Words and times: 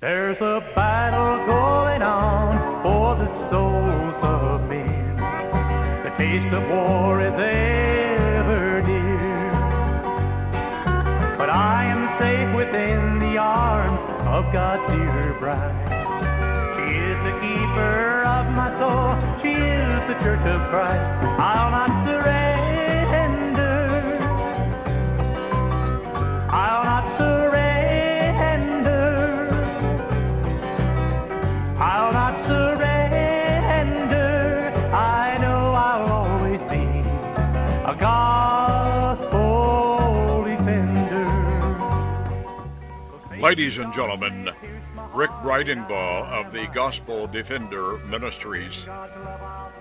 There's 0.00 0.40
a 0.40 0.66
battle 0.74 1.44
going 1.44 2.00
on 2.00 2.82
for 2.82 3.16
the 3.16 3.28
souls 3.50 4.16
of 4.24 4.66
men. 4.66 5.16
The 6.04 6.10
taste 6.16 6.46
of 6.54 6.66
war 6.70 7.20
is 7.20 7.34
ever 7.34 8.80
near. 8.80 9.50
But 11.36 11.50
I 11.50 11.84
am 11.84 12.18
safe 12.18 12.56
within 12.56 13.18
the 13.18 13.36
arms 13.36 14.00
of 14.24 14.50
God's 14.54 14.90
dear 14.90 15.36
bride. 15.38 15.76
She 16.76 16.96
is 16.96 17.18
the 17.22 17.36
keeper 17.44 18.24
of 18.24 18.46
my 18.56 18.72
soul. 18.80 19.20
She 19.42 19.52
is 19.52 20.00
the 20.08 20.14
church 20.24 20.46
of 20.48 20.66
Christ. 20.70 21.28
I'll 21.38 21.72
not 21.72 21.99
Ladies 43.50 43.78
and 43.78 43.92
gentlemen, 43.92 44.48
Rick 45.12 45.32
Bridenbaugh 45.42 46.28
of 46.30 46.52
the 46.52 46.68
Gospel 46.68 47.26
Defender 47.26 47.98
Ministries. 48.06 48.86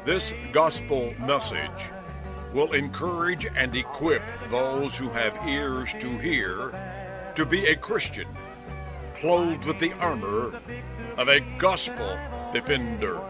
This 0.06 0.34
gospel 0.52 1.14
message 1.20 1.92
will 2.52 2.74
encourage 2.74 3.46
and 3.56 3.76
equip 3.76 4.24
those 4.50 4.98
who 4.98 5.10
have 5.10 5.48
ears 5.48 5.94
to 6.00 6.18
hear 6.18 6.72
to 7.36 7.46
be 7.46 7.68
a 7.68 7.76
Christian, 7.76 8.28
clothed 9.14 9.64
with 9.66 9.78
the 9.78 9.94
armor 10.00 10.60
of 11.18 11.28
a 11.28 11.40
gospel 11.60 12.18
defender. 12.52 13.22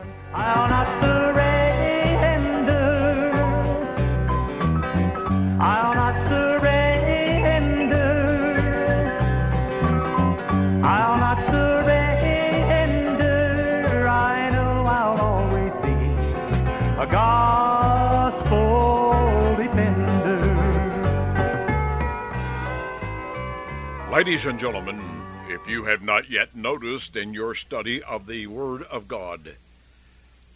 Ladies 24.20 24.46
and 24.46 24.60
gentlemen, 24.60 25.00
if 25.48 25.66
you 25.66 25.86
have 25.86 26.02
not 26.02 26.30
yet 26.30 26.54
noticed 26.54 27.16
in 27.16 27.34
your 27.34 27.56
study 27.56 28.04
of 28.04 28.28
the 28.28 28.48
Word 28.48 28.84
of 28.84 29.08
God, 29.08 29.56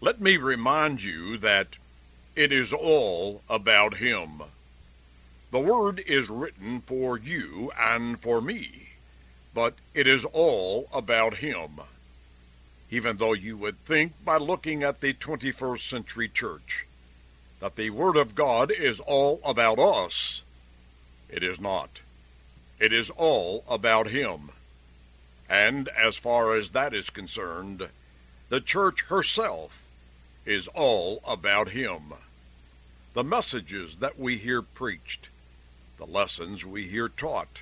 let 0.02 0.20
me 0.20 0.36
remind 0.36 1.02
you 1.02 1.38
that 1.38 1.78
it 2.36 2.52
is 2.52 2.74
all 2.74 3.42
about 3.50 3.94
Him. 3.94 4.42
The 5.52 5.62
Word 5.62 6.04
is 6.06 6.30
written 6.30 6.82
for 6.82 7.18
you 7.18 7.72
and 7.80 8.20
for 8.20 8.42
me, 8.42 8.90
but 9.54 9.76
it 9.94 10.08
is 10.08 10.26
all 10.34 10.90
about 10.92 11.36
Him. 11.36 11.80
Even 12.92 13.16
though 13.16 13.32
you 13.32 13.56
would 13.56 13.80
think 13.86 14.12
by 14.26 14.36
looking 14.36 14.84
at 14.84 15.00
the 15.00 15.14
21st 15.14 15.88
century 15.90 16.28
church 16.28 16.86
that 17.62 17.78
the 17.78 17.92
Word 17.92 18.18
of 18.18 18.36
God 18.36 18.72
is 18.72 19.00
all 19.00 19.40
about 19.46 19.80
us, 19.80 20.42
it 21.30 21.44
is 21.44 21.62
not. 21.62 22.02
It 22.84 22.92
is 22.92 23.10
all 23.12 23.64
about 23.70 24.08
Him. 24.08 24.52
And 25.48 25.88
as 25.88 26.18
far 26.18 26.54
as 26.54 26.72
that 26.72 26.94
is 26.94 27.10
concerned, 27.10 27.88
the 28.50 28.60
church 28.60 29.04
herself 29.04 29.86
is 30.46 30.68
all 30.68 31.22
about 31.26 31.70
Him. 31.70 32.12
The 33.14 33.24
messages 33.24 33.96
that 34.02 34.20
we 34.20 34.38
hear 34.38 34.62
preached, 34.62 35.30
the 35.96 36.06
lessons 36.06 36.66
we 36.66 36.90
hear 36.90 37.08
taught, 37.08 37.62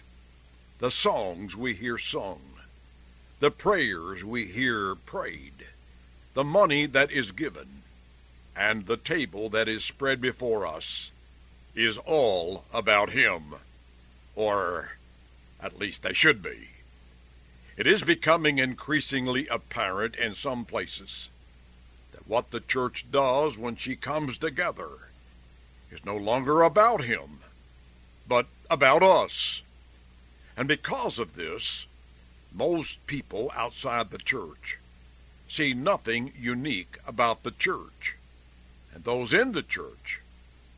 the 0.79 0.89
songs 0.89 1.55
we 1.55 1.75
hear 1.75 1.99
sung, 1.99 2.41
the 3.39 3.51
prayers 3.51 4.23
we 4.23 4.47
hear 4.47 4.95
prayed, 4.95 5.67
the 6.33 6.43
money 6.43 6.87
that 6.87 7.11
is 7.11 7.31
given, 7.31 7.83
and 8.55 8.87
the 8.87 8.97
table 8.97 9.49
that 9.49 9.67
is 9.67 9.85
spread 9.85 10.19
before 10.19 10.65
us 10.65 11.11
is 11.75 11.99
all 11.99 12.65
about 12.73 13.11
Him. 13.11 13.53
Or 14.35 14.93
at 15.61 15.77
least 15.77 16.03
they 16.03 16.13
should 16.13 16.41
be. 16.41 16.69
It 17.77 17.87
is 17.87 18.03
becoming 18.03 18.59
increasingly 18.59 19.47
apparent 19.47 20.15
in 20.15 20.35
some 20.35 20.65
places 20.65 21.29
that 22.11 22.27
what 22.27 22.51
the 22.51 22.59
church 22.59 23.05
does 23.11 23.57
when 23.57 23.75
she 23.75 23.95
comes 23.95 24.37
together 24.37 24.89
is 25.91 26.05
no 26.05 26.15
longer 26.15 26.61
about 26.61 27.03
Him, 27.03 27.39
but 28.27 28.47
about 28.69 29.03
us. 29.03 29.61
And 30.57 30.67
because 30.67 31.19
of 31.19 31.35
this, 31.35 31.85
most 32.53 33.05
people 33.07 33.51
outside 33.55 34.09
the 34.09 34.17
church 34.17 34.77
see 35.47 35.73
nothing 35.73 36.33
unique 36.37 36.97
about 37.05 37.43
the 37.43 37.51
church, 37.51 38.15
and 38.93 39.03
those 39.03 39.33
in 39.33 39.53
the 39.53 39.63
church 39.63 40.19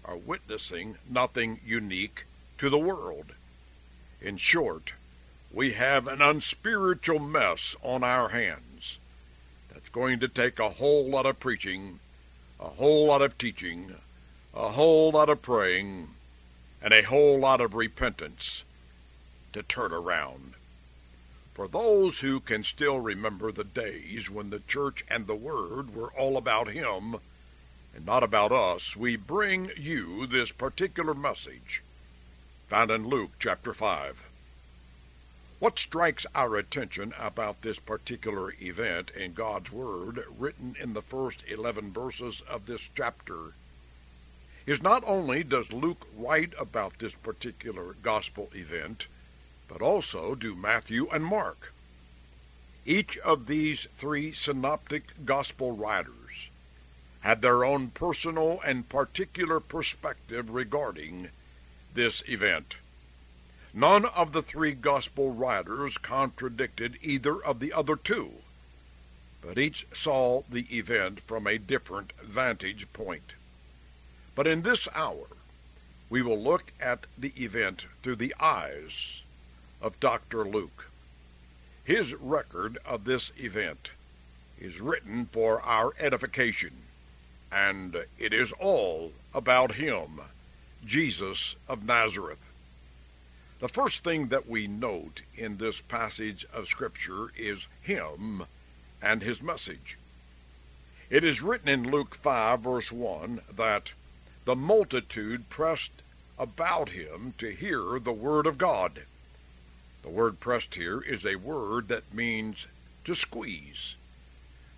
are 0.05 0.17
witnessing 0.17 0.97
nothing 1.09 1.59
unique 1.65 2.25
to 2.57 2.69
the 2.69 2.77
world. 2.77 3.33
In 4.23 4.37
short, 4.37 4.93
we 5.51 5.73
have 5.73 6.07
an 6.07 6.21
unspiritual 6.21 7.19
mess 7.19 7.75
on 7.81 8.05
our 8.05 8.29
hands 8.29 8.97
that's 9.69 9.89
going 9.89 10.21
to 10.21 10.29
take 10.29 10.59
a 10.59 10.69
whole 10.69 11.09
lot 11.09 11.25
of 11.25 11.41
preaching, 11.41 11.99
a 12.57 12.69
whole 12.69 13.07
lot 13.07 13.21
of 13.21 13.37
teaching, 13.37 13.97
a 14.53 14.69
whole 14.69 15.11
lot 15.11 15.27
of 15.27 15.41
praying, 15.41 16.15
and 16.81 16.93
a 16.93 17.01
whole 17.01 17.37
lot 17.37 17.59
of 17.59 17.75
repentance 17.75 18.63
to 19.51 19.61
turn 19.61 19.91
around. 19.91 20.53
For 21.53 21.67
those 21.67 22.21
who 22.21 22.39
can 22.39 22.63
still 22.63 23.01
remember 23.01 23.51
the 23.51 23.65
days 23.65 24.29
when 24.29 24.51
the 24.51 24.61
church 24.61 25.03
and 25.09 25.27
the 25.27 25.35
Word 25.35 25.93
were 25.93 26.13
all 26.13 26.37
about 26.37 26.69
Him 26.69 27.17
and 27.93 28.05
not 28.05 28.23
about 28.23 28.53
us, 28.53 28.95
we 28.95 29.17
bring 29.17 29.69
you 29.75 30.25
this 30.25 30.53
particular 30.53 31.13
message 31.13 31.83
found 32.73 32.89
in 32.89 33.07
Luke 33.07 33.29
chapter 33.37 33.71
5. 33.71 34.23
What 35.59 35.77
strikes 35.77 36.25
our 36.33 36.55
attention 36.55 37.13
about 37.19 37.61
this 37.61 37.77
particular 37.77 38.55
event 38.59 39.11
in 39.11 39.35
God's 39.35 39.71
Word, 39.71 40.25
written 40.39 40.75
in 40.79 40.95
the 40.95 41.03
first 41.03 41.43
11 41.47 41.93
verses 41.93 42.41
of 42.49 42.65
this 42.65 42.89
chapter, 42.97 43.53
is 44.65 44.81
not 44.81 45.03
only 45.05 45.43
does 45.43 45.71
Luke 45.71 46.07
write 46.17 46.53
about 46.57 46.97
this 46.97 47.13
particular 47.13 47.93
gospel 48.01 48.49
event, 48.55 49.05
but 49.67 49.83
also 49.83 50.33
do 50.33 50.55
Matthew 50.55 51.07
and 51.11 51.23
Mark. 51.23 51.73
Each 52.87 53.19
of 53.19 53.45
these 53.45 53.85
three 53.99 54.33
synoptic 54.33 55.03
gospel 55.25 55.75
writers 55.75 56.49
had 57.19 57.43
their 57.43 57.63
own 57.63 57.91
personal 57.91 58.59
and 58.65 58.89
particular 58.89 59.59
perspective 59.59 60.49
regarding 60.49 61.29
this 61.93 62.23
event. 62.27 62.77
None 63.73 64.05
of 64.05 64.33
the 64.33 64.41
three 64.41 64.73
gospel 64.73 65.33
writers 65.33 65.97
contradicted 65.97 66.97
either 67.01 67.43
of 67.43 67.59
the 67.59 67.73
other 67.73 67.95
two, 67.95 68.31
but 69.41 69.57
each 69.57 69.87
saw 69.93 70.43
the 70.49 70.67
event 70.75 71.21
from 71.21 71.47
a 71.47 71.57
different 71.57 72.13
vantage 72.21 72.91
point. 72.93 73.33
But 74.35 74.47
in 74.47 74.61
this 74.61 74.87
hour, 74.93 75.27
we 76.09 76.21
will 76.21 76.39
look 76.39 76.71
at 76.79 77.07
the 77.17 77.33
event 77.35 77.87
through 78.01 78.17
the 78.17 78.35
eyes 78.39 79.23
of 79.81 79.99
Dr. 79.99 80.45
Luke. 80.45 80.87
His 81.83 82.13
record 82.13 82.77
of 82.85 83.03
this 83.03 83.31
event 83.37 83.91
is 84.59 84.79
written 84.79 85.25
for 85.25 85.61
our 85.61 85.93
edification, 85.99 86.83
and 87.51 88.05
it 88.17 88.33
is 88.33 88.53
all 88.53 89.11
about 89.33 89.75
him, 89.75 90.21
Jesus 90.85 91.55
of 91.67 91.83
Nazareth. 91.83 92.49
The 93.59 93.69
first 93.69 94.03
thing 94.03 94.27
that 94.27 94.47
we 94.47 94.67
note 94.67 95.21
in 95.37 95.57
this 95.57 95.79
passage 95.81 96.45
of 96.53 96.67
Scripture 96.67 97.31
is 97.37 97.67
Him 97.81 98.43
and 99.01 99.21
His 99.21 99.41
message. 99.41 99.97
It 101.09 101.23
is 101.23 101.41
written 101.41 101.69
in 101.69 101.91
Luke 101.91 102.15
5, 102.15 102.61
verse 102.61 102.91
1, 102.91 103.41
that 103.55 103.91
the 104.45 104.55
multitude 104.55 105.49
pressed 105.49 106.01
about 106.37 106.89
him 106.89 107.33
to 107.37 107.51
hear 107.51 107.99
the 107.99 108.11
word 108.11 108.47
of 108.47 108.57
God. 108.57 109.03
The 110.01 110.09
word 110.09 110.39
pressed 110.39 110.75
here 110.75 110.99
is 110.99 111.25
a 111.25 111.35
word 111.35 111.87
that 111.87 112.13
means 112.13 112.67
to 113.05 113.15
squeeze. 113.15 113.95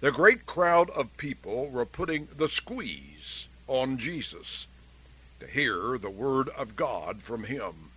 The 0.01 0.11
great 0.11 0.45
crowd 0.45 0.89
of 0.91 1.17
people 1.17 1.69
were 1.69 1.85
putting 1.85 2.27
the 2.35 2.49
squeeze 2.49 3.47
on 3.67 3.97
Jesus 3.97 4.67
to 5.39 5.47
hear 5.47 5.97
the 5.97 6.09
word 6.09 6.49
of 6.49 6.75
God 6.75 7.21
from 7.21 7.45
him. 7.45 7.91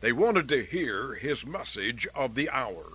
They 0.00 0.12
wanted 0.12 0.48
to 0.48 0.64
hear 0.64 1.14
his 1.14 1.44
message 1.44 2.06
of 2.14 2.34
the 2.34 2.48
hour. 2.50 2.92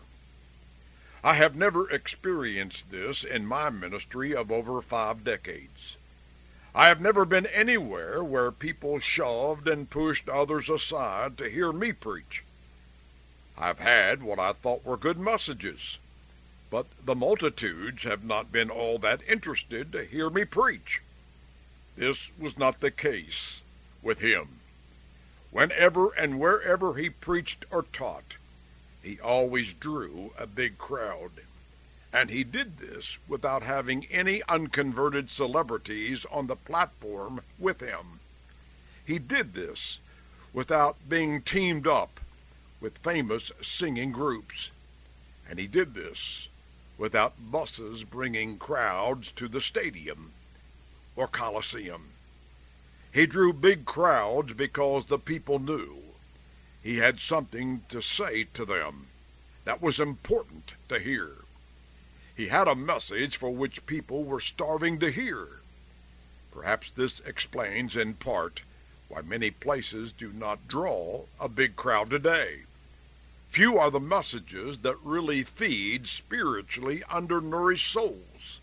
I 1.23 1.35
have 1.35 1.55
never 1.55 1.89
experienced 1.89 2.91
this 2.91 3.23
in 3.23 3.45
my 3.45 3.69
ministry 3.69 4.35
of 4.35 4.51
over 4.51 4.81
five 4.81 5.23
decades. 5.23 5.97
I 6.75 6.87
have 6.87 6.99
never 6.99 7.23
been 7.23 7.45
anywhere 7.47 8.23
where 8.23 8.51
people 8.51 8.99
shoved 8.99 9.67
and 9.67 9.89
pushed 9.89 10.27
others 10.27 10.69
aside 10.69 11.37
to 11.37 11.49
hear 11.49 11.71
me 11.71 11.91
preach. 11.91 12.43
I've 13.57 13.79
had 13.79 14.23
what 14.23 14.39
I 14.39 14.53
thought 14.53 14.83
were 14.83 14.97
good 14.97 15.19
messages, 15.19 15.99
but 16.71 16.87
the 17.05 17.15
multitudes 17.15 18.03
have 18.03 18.23
not 18.23 18.51
been 18.51 18.71
all 18.71 18.97
that 18.99 19.21
interested 19.27 19.91
to 19.91 20.05
hear 20.05 20.29
me 20.29 20.43
preach. 20.43 21.01
This 21.95 22.31
was 22.39 22.57
not 22.57 22.79
the 22.79 22.89
case 22.89 23.61
with 24.01 24.19
him. 24.19 24.59
Whenever 25.51 26.11
and 26.13 26.39
wherever 26.39 26.95
he 26.95 27.11
preached 27.11 27.65
or 27.69 27.83
taught, 27.83 28.37
he 29.03 29.19
always 29.19 29.75
drew 29.75 30.33
a 30.37 30.47
big 30.47 30.79
crowd. 30.79 31.31
And 32.11 32.31
he 32.31 32.43
did 32.43 32.79
this 32.79 33.19
without 33.27 33.61
having 33.61 34.05
any 34.07 34.41
unconverted 34.49 35.29
celebrities 35.29 36.25
on 36.31 36.47
the 36.47 36.55
platform 36.55 37.41
with 37.59 37.79
him. 37.79 38.19
He 39.05 39.19
did 39.19 39.53
this 39.53 39.99
without 40.51 40.97
being 41.07 41.41
teamed 41.43 41.85
up 41.85 42.19
with 42.81 42.97
famous 42.97 43.51
singing 43.61 44.11
groups. 44.11 44.71
And 45.47 45.59
he 45.59 45.67
did 45.67 45.93
this 45.93 46.47
without 46.97 47.51
buses 47.51 48.03
bringing 48.03 48.57
crowds 48.57 49.31
to 49.33 49.47
the 49.47 49.61
stadium 49.61 50.31
or 51.15 51.27
coliseum. 51.27 52.09
He 53.13 53.25
drew 53.25 53.53
big 53.53 53.85
crowds 53.85 54.53
because 54.53 55.05
the 55.05 55.19
people 55.19 55.59
knew 55.59 56.03
he 56.81 56.97
had 56.97 57.19
something 57.19 57.83
to 57.89 58.01
say 58.01 58.45
to 58.53 58.65
them 58.65 59.07
that 59.65 59.81
was 59.81 59.99
important 59.99 60.73
to 60.89 60.99
hear. 60.99 61.29
He 62.35 62.47
had 62.47 62.67
a 62.67 62.75
message 62.75 63.37
for 63.37 63.51
which 63.51 63.85
people 63.85 64.23
were 64.23 64.39
starving 64.39 64.99
to 64.99 65.11
hear. 65.11 65.61
Perhaps 66.51 66.91
this 66.91 67.19
explains 67.21 67.95
in 67.95 68.15
part 68.15 68.63
why 69.07 69.21
many 69.21 69.51
places 69.51 70.11
do 70.11 70.33
not 70.33 70.67
draw 70.67 71.25
a 71.39 71.47
big 71.47 71.75
crowd 71.75 72.09
today. 72.09 72.63
Few 73.49 73.77
are 73.77 73.91
the 73.91 73.99
messages 73.99 74.79
that 74.79 74.97
really 75.03 75.43
feed 75.43 76.07
spiritually 76.07 77.03
undernourished 77.09 77.91
souls 77.91 78.59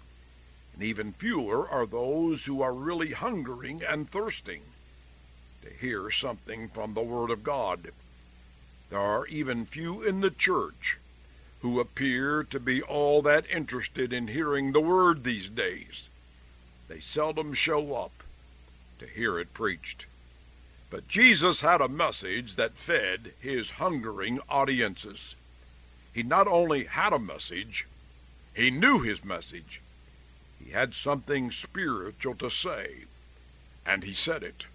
and 0.81 0.88
even 0.88 1.12
fewer 1.12 1.69
are 1.69 1.85
those 1.85 2.47
who 2.47 2.62
are 2.62 2.73
really 2.73 3.11
hungering 3.11 3.82
and 3.87 4.11
thirsting 4.11 4.62
to 5.61 5.69
hear 5.69 6.11
something 6.11 6.71
from 6.71 6.94
the 6.94 7.03
Word 7.03 7.29
of 7.29 7.44
God. 7.44 7.91
There 8.88 8.99
are 8.99 9.27
even 9.27 9.67
few 9.67 10.03
in 10.03 10.23
the 10.23 10.31
church 10.31 10.97
who 11.61 11.81
appear 11.81 12.43
to 12.44 12.59
be 12.59 12.81
all 12.81 13.21
that 13.21 13.44
interested 13.50 14.11
in 14.11 14.29
hearing 14.29 14.73
the 14.73 14.81
Word 14.81 15.23
these 15.23 15.50
days. 15.50 16.09
They 16.88 17.00
seldom 17.00 17.53
show 17.53 17.94
up 17.94 18.25
to 19.00 19.06
hear 19.06 19.38
it 19.38 19.53
preached. 19.53 20.06
But 20.88 21.09
Jesus 21.09 21.61
had 21.61 21.83
a 21.83 21.88
message 21.88 22.56
that 22.56 22.79
fed 22.79 23.35
his 23.38 23.73
hungering 23.73 24.41
audiences. 24.49 25.35
He 26.15 26.23
not 26.23 26.47
only 26.47 26.85
had 26.85 27.12
a 27.12 27.19
message, 27.19 27.85
he 28.55 28.71
knew 28.71 29.00
his 29.00 29.23
message. 29.23 29.83
He 30.62 30.73
had 30.73 30.95
something 30.95 31.51
spiritual 31.51 32.35
to 32.35 32.51
say, 32.51 33.07
and 33.87 34.05
he 34.05 34.15
said 34.15 34.43
it. 34.43 34.67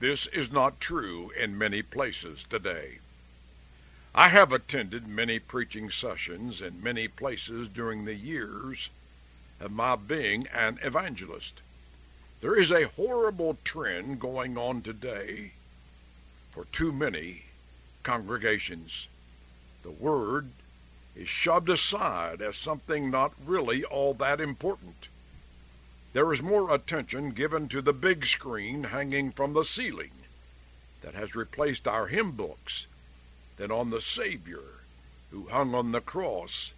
This 0.00 0.26
is 0.28 0.50
not 0.50 0.80
true 0.80 1.30
in 1.30 1.58
many 1.58 1.82
places 1.82 2.44
today. 2.44 2.98
I 4.14 4.28
have 4.28 4.52
attended 4.52 5.06
many 5.06 5.38
preaching 5.38 5.90
sessions 5.90 6.62
in 6.62 6.82
many 6.82 7.06
places 7.06 7.68
during 7.68 8.04
the 8.04 8.14
years 8.14 8.88
of 9.60 9.72
my 9.72 9.96
being 9.96 10.46
an 10.48 10.78
evangelist. 10.82 11.60
There 12.40 12.58
is 12.58 12.70
a 12.70 12.88
horrible 12.88 13.58
trend 13.64 14.20
going 14.20 14.56
on 14.56 14.82
today 14.82 15.52
for 16.50 16.64
too 16.66 16.92
many 16.92 17.46
congregations. 18.02 19.06
The 19.82 19.90
Word 19.90 20.50
is 21.16 21.28
shoved 21.28 21.68
aside 21.68 22.42
as 22.42 22.56
something 22.56 23.10
not 23.10 23.32
really 23.44 23.84
all 23.84 24.14
that 24.14 24.40
important. 24.40 25.08
There 26.12 26.32
is 26.32 26.42
more 26.42 26.72
attention 26.74 27.30
given 27.30 27.68
to 27.68 27.82
the 27.82 27.92
big 27.92 28.26
screen 28.26 28.84
hanging 28.84 29.32
from 29.32 29.52
the 29.52 29.64
ceiling 29.64 30.10
that 31.02 31.14
has 31.14 31.34
replaced 31.34 31.86
our 31.86 32.06
hymn 32.06 32.32
books 32.32 32.86
than 33.56 33.70
on 33.70 33.90
the 33.90 34.00
Savior 34.00 34.62
who 35.30 35.48
hung 35.48 35.74
on 35.74 35.92
the 35.92 36.00
cross 36.00 36.72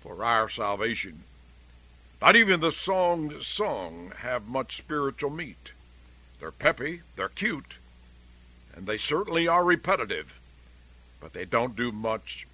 for 0.00 0.24
our 0.24 0.48
salvation. 0.48 1.24
Not 2.20 2.34
even 2.34 2.60
the 2.60 2.72
songs 2.72 3.46
sung 3.46 4.12
have 4.18 4.48
much 4.48 4.76
spiritual 4.76 5.30
meat. 5.30 5.72
They're 6.40 6.50
peppy, 6.50 7.02
they're 7.14 7.28
cute, 7.28 7.76
and 8.74 8.86
they 8.86 8.98
certainly 8.98 9.46
are 9.46 9.64
repetitive, 9.64 10.40
but 11.20 11.32
they 11.32 11.44
don't 11.44 11.76
do 11.76 11.92
much 11.92 12.46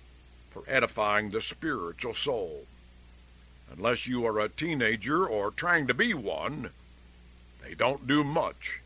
for 0.55 0.63
edifying 0.69 1.31
the 1.31 1.43
spiritual 1.43 2.15
soul. 2.15 2.65
Unless 3.77 4.07
you 4.07 4.25
are 4.25 4.39
a 4.39 4.49
teenager 4.49 5.27
or 5.27 5.51
trying 5.51 5.89
to 5.89 5.95
be 5.95 6.15
one, 6.15 6.71
they 7.61 7.75
don't 7.75 8.07
do 8.07 8.23
much 8.23 8.79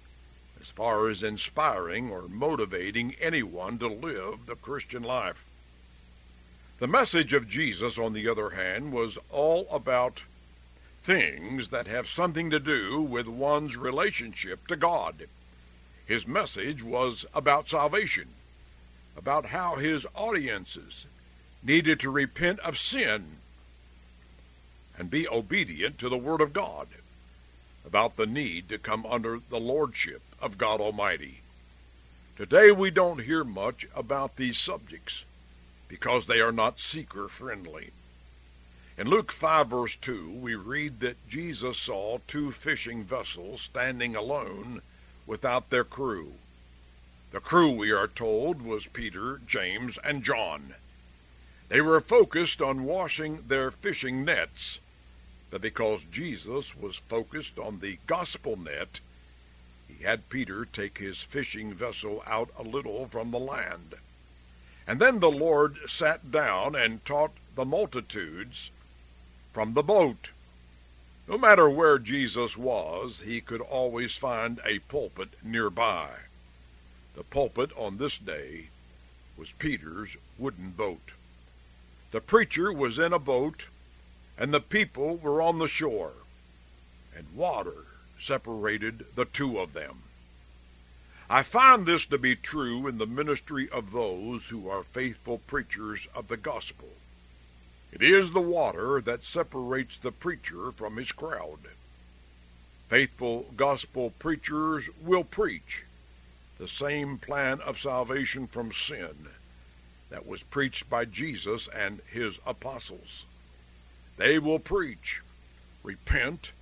as 0.58 0.68
far 0.68 1.10
as 1.10 1.22
inspiring 1.22 2.10
or 2.10 2.22
motivating 2.26 3.14
anyone 3.20 3.78
to 3.78 3.86
live 3.86 4.46
the 4.46 4.56
Christian 4.56 5.02
life. 5.02 5.44
The 6.78 6.86
message 6.86 7.34
of 7.34 7.48
Jesus, 7.48 7.98
on 7.98 8.14
the 8.14 8.26
other 8.28 8.50
hand, 8.50 8.90
was 8.90 9.18
all 9.30 9.68
about 9.70 10.22
things 11.04 11.68
that 11.68 11.86
have 11.86 12.08
something 12.08 12.48
to 12.48 12.58
do 12.58 12.98
with 13.02 13.28
one's 13.28 13.76
relationship 13.76 14.66
to 14.68 14.76
God. 14.76 15.28
His 16.06 16.26
message 16.26 16.82
was 16.82 17.26
about 17.34 17.68
salvation, 17.68 18.28
about 19.18 19.46
how 19.46 19.76
his 19.76 20.06
audiences 20.14 21.04
needed 21.62 22.00
to 22.00 22.10
repent 22.10 22.60
of 22.60 22.78
sin 22.78 23.36
and 24.96 25.10
be 25.10 25.28
obedient 25.28 25.98
to 25.98 26.08
the 26.08 26.16
Word 26.16 26.40
of 26.40 26.52
God 26.52 26.88
about 27.86 28.16
the 28.16 28.26
need 28.26 28.68
to 28.68 28.78
come 28.78 29.06
under 29.06 29.40
the 29.48 29.60
lordship 29.60 30.22
of 30.40 30.58
God 30.58 30.80
Almighty. 30.80 31.40
Today 32.36 32.70
we 32.70 32.90
don't 32.90 33.24
hear 33.24 33.44
much 33.44 33.86
about 33.94 34.36
these 34.36 34.58
subjects 34.58 35.24
because 35.88 36.26
they 36.26 36.40
are 36.40 36.52
not 36.52 36.80
seeker 36.80 37.28
friendly. 37.28 37.90
In 38.98 39.08
Luke 39.08 39.32
5, 39.32 39.68
verse 39.68 39.96
2, 39.96 40.30
we 40.30 40.54
read 40.54 41.00
that 41.00 41.28
Jesus 41.28 41.78
saw 41.78 42.18
two 42.26 42.50
fishing 42.50 43.04
vessels 43.04 43.62
standing 43.62 44.14
alone 44.14 44.82
without 45.26 45.70
their 45.70 45.84
crew. 45.84 46.32
The 47.30 47.40
crew, 47.40 47.70
we 47.70 47.92
are 47.92 48.08
told, 48.08 48.60
was 48.60 48.86
Peter, 48.88 49.40
James, 49.46 49.98
and 50.02 50.24
John. 50.24 50.74
They 51.68 51.82
were 51.82 52.00
focused 52.00 52.62
on 52.62 52.84
washing 52.84 53.44
their 53.48 53.70
fishing 53.70 54.24
nets, 54.24 54.78
but 55.50 55.60
because 55.60 56.04
Jesus 56.04 56.74
was 56.74 56.96
focused 56.96 57.58
on 57.58 57.80
the 57.80 57.98
gospel 58.06 58.56
net, 58.56 59.00
he 59.86 60.02
had 60.02 60.30
Peter 60.30 60.64
take 60.64 60.98
his 60.98 61.20
fishing 61.20 61.74
vessel 61.74 62.22
out 62.26 62.50
a 62.56 62.62
little 62.62 63.06
from 63.08 63.30
the 63.30 63.38
land. 63.38 63.94
And 64.86 64.98
then 64.98 65.20
the 65.20 65.30
Lord 65.30 65.78
sat 65.86 66.30
down 66.30 66.74
and 66.74 67.04
taught 67.04 67.32
the 67.54 67.66
multitudes 67.66 68.70
from 69.52 69.74
the 69.74 69.82
boat. 69.82 70.30
No 71.26 71.36
matter 71.36 71.68
where 71.68 71.98
Jesus 71.98 72.56
was, 72.56 73.20
he 73.20 73.42
could 73.42 73.60
always 73.60 74.14
find 74.14 74.60
a 74.64 74.78
pulpit 74.78 75.30
nearby. 75.42 76.10
The 77.14 77.24
pulpit 77.24 77.70
on 77.76 77.98
this 77.98 78.18
day 78.18 78.68
was 79.36 79.52
Peter's 79.52 80.16
wooden 80.38 80.70
boat. 80.70 81.12
The 82.10 82.22
preacher 82.22 82.72
was 82.72 82.98
in 82.98 83.12
a 83.12 83.18
boat, 83.18 83.66
and 84.38 84.52
the 84.52 84.62
people 84.62 85.18
were 85.18 85.42
on 85.42 85.58
the 85.58 85.68
shore, 85.68 86.14
and 87.14 87.34
water 87.34 87.84
separated 88.18 89.14
the 89.14 89.26
two 89.26 89.58
of 89.58 89.74
them. 89.74 90.04
I 91.28 91.42
find 91.42 91.84
this 91.84 92.06
to 92.06 92.16
be 92.16 92.34
true 92.34 92.86
in 92.86 92.96
the 92.96 93.06
ministry 93.06 93.68
of 93.68 93.92
those 93.92 94.48
who 94.48 94.70
are 94.70 94.84
faithful 94.84 95.38
preachers 95.38 96.08
of 96.14 96.28
the 96.28 96.38
gospel. 96.38 96.96
It 97.92 98.00
is 98.00 98.32
the 98.32 98.40
water 98.40 99.02
that 99.02 99.24
separates 99.24 99.98
the 99.98 100.12
preacher 100.12 100.72
from 100.72 100.96
his 100.96 101.12
crowd. 101.12 101.68
Faithful 102.88 103.52
gospel 103.54 104.14
preachers 104.18 104.88
will 105.02 105.24
preach 105.24 105.84
the 106.56 106.68
same 106.68 107.18
plan 107.18 107.60
of 107.60 107.78
salvation 107.78 108.46
from 108.46 108.72
sin 108.72 109.28
that 110.10 110.26
was 110.26 110.42
preached 110.42 110.88
by 110.88 111.04
Jesus 111.04 111.68
and 111.74 112.00
his 112.10 112.38
apostles. 112.46 113.26
They 114.16 114.38
will 114.38 114.58
preach, 114.58 115.20
repent, 115.82 116.52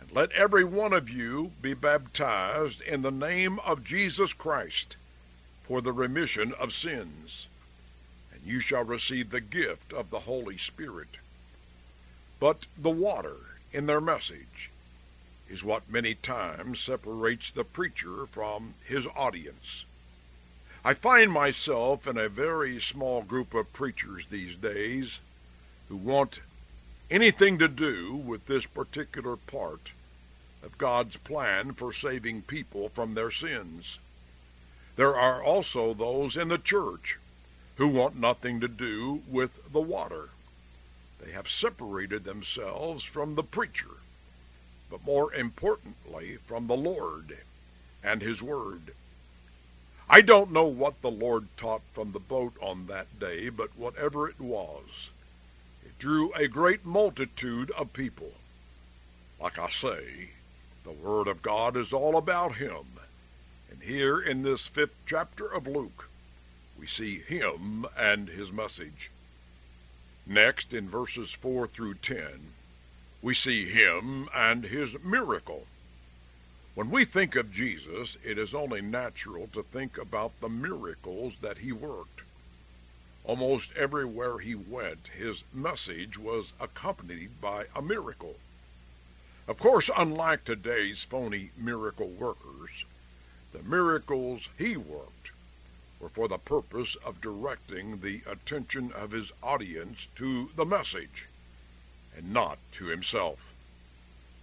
and 0.00 0.10
let 0.12 0.32
every 0.32 0.64
one 0.64 0.92
of 0.92 1.08
you 1.08 1.52
be 1.60 1.74
baptized 1.74 2.80
in 2.82 3.02
the 3.02 3.10
name 3.10 3.58
of 3.60 3.84
Jesus 3.84 4.32
Christ 4.32 4.96
for 5.62 5.80
the 5.80 5.92
remission 5.92 6.52
of 6.54 6.72
sins, 6.72 7.46
and 8.32 8.42
you 8.44 8.60
shall 8.60 8.84
receive 8.84 9.30
the 9.30 9.40
gift 9.40 9.92
of 9.92 10.10
the 10.10 10.20
Holy 10.20 10.58
Spirit. 10.58 11.16
But 12.40 12.66
the 12.76 12.90
water 12.90 13.36
in 13.72 13.86
their 13.86 14.00
message 14.00 14.70
is 15.48 15.62
what 15.62 15.88
many 15.88 16.14
times 16.14 16.80
separates 16.80 17.50
the 17.50 17.64
preacher 17.64 18.26
from 18.26 18.74
his 18.84 19.06
audience. 19.14 19.84
I 20.84 20.94
find 20.94 21.30
myself 21.30 22.06
in 22.06 22.16
a 22.18 22.28
very 22.28 22.80
small 22.80 23.22
group 23.22 23.54
of 23.54 23.72
preachers 23.72 24.26
these 24.26 24.56
days 24.56 25.20
who 25.88 25.96
want 25.96 26.40
anything 27.10 27.58
to 27.58 27.68
do 27.68 28.14
with 28.14 28.46
this 28.46 28.66
particular 28.66 29.36
part 29.36 29.92
of 30.62 30.78
God's 30.78 31.16
plan 31.16 31.74
for 31.74 31.92
saving 31.92 32.42
people 32.42 32.88
from 32.88 33.14
their 33.14 33.30
sins. 33.30 33.98
There 34.96 35.16
are 35.16 35.42
also 35.42 35.94
those 35.94 36.36
in 36.36 36.48
the 36.48 36.58
church 36.58 37.18
who 37.76 37.88
want 37.88 38.16
nothing 38.16 38.60
to 38.60 38.68
do 38.68 39.22
with 39.28 39.72
the 39.72 39.80
water. 39.80 40.30
They 41.20 41.32
have 41.32 41.48
separated 41.48 42.24
themselves 42.24 43.04
from 43.04 43.34
the 43.34 43.44
preacher 43.44 44.02
but 44.92 45.06
more 45.06 45.32
importantly, 45.32 46.36
from 46.46 46.66
the 46.66 46.76
Lord 46.76 47.38
and 48.04 48.20
His 48.20 48.42
Word. 48.42 48.92
I 50.14 50.20
don't 50.20 50.52
know 50.52 50.66
what 50.66 51.00
the 51.00 51.10
Lord 51.10 51.48
taught 51.56 51.80
from 51.94 52.12
the 52.12 52.18
boat 52.20 52.52
on 52.60 52.86
that 52.88 53.18
day, 53.18 53.48
but 53.48 53.70
whatever 53.78 54.28
it 54.28 54.38
was, 54.38 55.08
it 55.82 55.98
drew 55.98 56.30
a 56.34 56.48
great 56.48 56.84
multitude 56.84 57.70
of 57.70 57.94
people. 57.94 58.32
Like 59.40 59.58
I 59.58 59.70
say, 59.70 60.28
the 60.84 60.92
Word 60.92 61.28
of 61.28 61.40
God 61.40 61.78
is 61.78 61.94
all 61.94 62.18
about 62.18 62.56
Him. 62.56 62.84
And 63.70 63.82
here 63.82 64.20
in 64.20 64.42
this 64.42 64.66
fifth 64.66 64.96
chapter 65.06 65.46
of 65.46 65.66
Luke, 65.66 66.10
we 66.78 66.86
see 66.86 67.18
Him 67.20 67.86
and 67.96 68.28
His 68.28 68.52
message. 68.52 69.10
Next, 70.26 70.74
in 70.74 70.90
verses 70.90 71.32
4 71.32 71.68
through 71.68 71.94
10, 71.94 72.52
we 73.22 73.34
see 73.34 73.64
him 73.64 74.28
and 74.34 74.64
his 74.64 74.94
miracle. 75.02 75.66
When 76.74 76.90
we 76.90 77.04
think 77.04 77.36
of 77.36 77.52
Jesus, 77.52 78.16
it 78.24 78.38
is 78.38 78.54
only 78.54 78.80
natural 78.80 79.46
to 79.48 79.62
think 79.62 79.98
about 79.98 80.40
the 80.40 80.48
miracles 80.48 81.36
that 81.42 81.58
he 81.58 81.70
worked. 81.70 82.22
Almost 83.24 83.72
everywhere 83.76 84.38
he 84.38 84.54
went, 84.54 85.08
his 85.08 85.44
message 85.52 86.16
was 86.16 86.54
accompanied 86.58 87.42
by 87.42 87.66
a 87.76 87.82
miracle. 87.82 88.36
Of 89.46 89.58
course, 89.58 89.90
unlike 89.94 90.44
today's 90.44 91.02
phony 91.02 91.50
miracle 91.58 92.08
workers, 92.08 92.86
the 93.52 93.62
miracles 93.62 94.48
he 94.56 94.78
worked 94.78 95.30
were 96.00 96.08
for 96.08 96.26
the 96.26 96.38
purpose 96.38 96.94
of 97.04 97.20
directing 97.20 98.00
the 98.00 98.22
attention 98.26 98.92
of 98.92 99.10
his 99.10 99.30
audience 99.42 100.08
to 100.16 100.50
the 100.56 100.64
message 100.64 101.28
and 102.16 102.32
not 102.32 102.58
to 102.72 102.86
himself. 102.86 103.52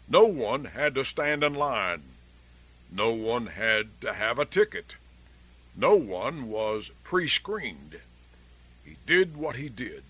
No 0.07 0.25
one 0.25 0.65
had 0.65 0.93
to 0.93 1.03
stand 1.03 1.43
in 1.43 1.55
line. 1.55 2.03
No 2.91 3.11
one 3.11 3.47
had 3.47 4.01
to 4.01 4.13
have 4.13 4.39
a 4.39 4.45
ticket. 4.45 4.95
No 5.75 5.95
one 5.95 6.49
was 6.49 6.91
pre-screened. 7.03 8.01
He 8.83 8.97
did 9.05 9.37
what 9.37 9.55
he 9.55 9.69
did 9.69 10.03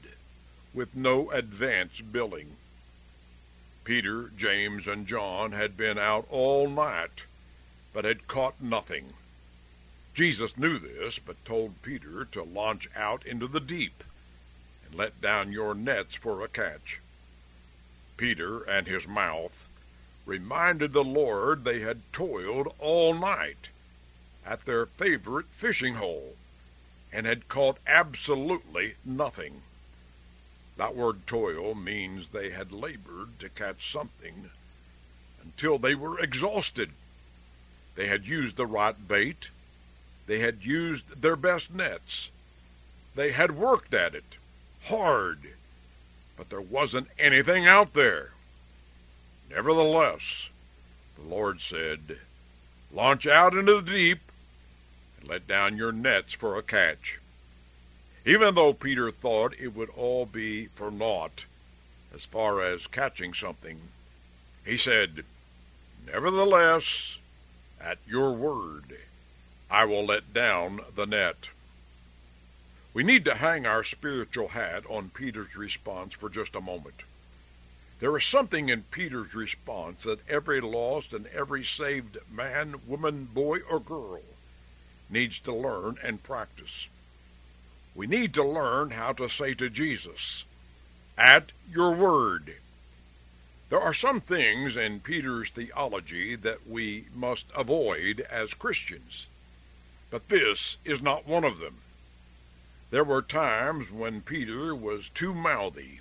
with 0.74 0.96
no 0.96 1.30
advance 1.32 2.02
billing. 2.02 2.56
Peter, 3.84 4.30
James, 4.30 4.88
and 4.88 5.08
John 5.08 5.52
had 5.52 5.76
been 5.76 5.98
out 5.98 6.26
all 6.30 6.70
night, 6.70 7.24
but 7.92 8.06
had 8.06 8.28
caught 8.28 8.62
nothing. 8.62 9.14
Jesus 10.14 10.58
knew 10.58 10.78
this, 10.78 11.20
but 11.20 11.44
told 11.46 11.82
Peter 11.82 12.26
to 12.26 12.44
launch 12.44 12.88
out 12.96 13.26
into 13.26 13.48
the 13.48 13.60
deep 13.60 14.04
and 14.86 14.96
let 14.96 15.22
down 15.22 15.52
your 15.52 15.74
nets 15.74 16.16
for 16.16 16.44
a 16.44 16.48
catch. 16.48 17.00
Peter 18.16 18.64
and 18.64 18.88
his 18.88 19.08
mouth 19.08 19.66
reminded 20.30 20.94
the 20.94 21.04
Lord 21.04 21.64
they 21.64 21.80
had 21.80 22.02
toiled 22.14 22.74
all 22.78 23.16
night 23.16 23.70
at 24.46 24.64
their 24.66 24.86
favorite 24.86 25.48
fishing 25.48 25.96
hole 25.96 26.36
and 27.12 27.26
had 27.26 27.48
caught 27.48 27.80
absolutely 27.88 28.94
nothing. 29.04 29.64
That 30.78 30.96
word 30.96 31.26
toil 31.26 31.74
means 31.74 32.28
they 32.28 32.52
had 32.52 32.72
labored 32.72 33.40
to 33.40 33.50
catch 33.50 33.92
something 33.92 34.52
until 35.44 35.80
they 35.80 35.96
were 35.96 36.20
exhausted. 36.20 36.92
They 37.96 38.06
had 38.06 38.28
used 38.28 38.56
the 38.56 38.68
right 38.68 39.08
bait. 39.08 39.50
They 40.28 40.40
had 40.40 40.64
used 40.64 41.22
their 41.22 41.36
best 41.36 41.74
nets. 41.74 42.30
They 43.16 43.32
had 43.32 43.52
worked 43.52 43.96
at 43.96 44.14
it 44.14 44.36
hard 44.84 45.54
but 46.40 46.50
there 46.50 46.62
wasn't 46.62 47.10
anything 47.20 47.68
out 47.68 47.94
there. 47.94 48.32
Nevertheless, 49.50 50.50
the 51.16 51.24
Lord 51.24 51.60
said, 51.60 52.20
Launch 52.92 53.26
out 53.26 53.56
into 53.56 53.82
the 53.82 53.92
deep 53.92 54.20
and 55.20 55.30
let 55.30 55.48
down 55.48 55.78
your 55.78 55.92
nets 55.92 56.34
for 56.34 56.58
a 56.58 56.64
catch. 56.64 57.20
Even 58.26 58.56
though 58.56 58.74
Peter 58.74 59.12
thought 59.12 59.54
it 59.60 59.70
would 59.70 59.90
all 59.90 60.26
be 60.26 60.68
for 60.68 60.92
naught 60.92 61.46
as 62.14 62.26
far 62.26 62.62
as 62.62 62.88
catching 62.88 63.34
something, 63.34 63.80
he 64.66 64.78
said, 64.78 65.24
Nevertheless, 66.06 67.18
at 67.80 67.98
your 68.08 68.34
word, 68.34 68.98
I 69.70 69.86
will 69.86 70.06
let 70.06 70.34
down 70.34 70.82
the 70.96 71.06
net. 71.06 71.50
We 72.94 73.04
need 73.04 73.26
to 73.26 73.36
hang 73.36 73.66
our 73.66 73.84
spiritual 73.84 74.50
hat 74.50 74.84
on 74.90 75.10
Peter's 75.10 75.56
response 75.56 76.14
for 76.14 76.30
just 76.30 76.56
a 76.56 76.62
moment. 76.62 77.04
There 78.00 78.16
is 78.16 78.26
something 78.26 78.70
in 78.70 78.84
Peter's 78.84 79.34
response 79.34 80.04
that 80.04 80.28
every 80.30 80.62
lost 80.62 81.12
and 81.12 81.28
every 81.28 81.66
saved 81.66 82.18
man, 82.32 82.76
woman, 82.88 83.26
boy, 83.26 83.60
or 83.60 83.82
girl 83.82 84.22
needs 85.10 85.40
to 85.40 85.54
learn 85.54 85.98
and 86.02 86.24
practice. 86.24 86.88
We 87.94 88.08
need 88.08 88.34
to 88.36 88.44
learn 88.44 88.92
how 88.92 89.12
to 89.14 89.28
say 89.28 89.54
to 89.56 89.70
Jesus, 89.70 90.46
At 91.18 91.52
your 91.70 91.94
word. 91.94 92.56
There 93.70 93.82
are 93.82 93.94
some 93.94 94.22
things 94.22 94.78
in 94.78 95.02
Peter's 95.02 95.50
theology 95.50 96.36
that 96.36 96.66
we 96.66 97.06
must 97.14 97.48
avoid 97.54 98.22
as 98.22 98.54
Christians, 98.54 99.26
but 100.10 100.30
this 100.30 100.78
is 100.86 101.02
not 101.02 101.28
one 101.28 101.44
of 101.44 101.60
them. 101.60 101.80
There 102.92 103.04
were 103.04 103.22
times 103.22 103.92
when 103.92 104.22
Peter 104.22 104.74
was 104.74 105.10
too 105.10 105.34
mouthy, 105.34 106.00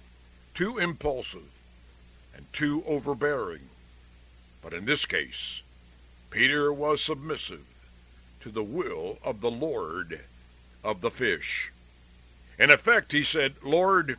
too 0.55 0.79
impulsive, 0.79 1.51
and 2.39 2.51
too 2.53 2.85
overbearing. 2.87 3.69
But 4.63 4.73
in 4.73 4.85
this 4.85 5.05
case, 5.05 5.61
Peter 6.31 6.73
was 6.73 7.03
submissive 7.03 7.65
to 8.41 8.51
the 8.51 8.63
will 8.63 9.19
of 9.25 9.41
the 9.41 9.51
Lord 9.51 10.21
of 10.85 11.01
the 11.01 11.11
fish. 11.11 11.73
In 12.57 12.71
effect, 12.71 13.11
he 13.11 13.25
said, 13.25 13.57
Lord, 13.63 14.19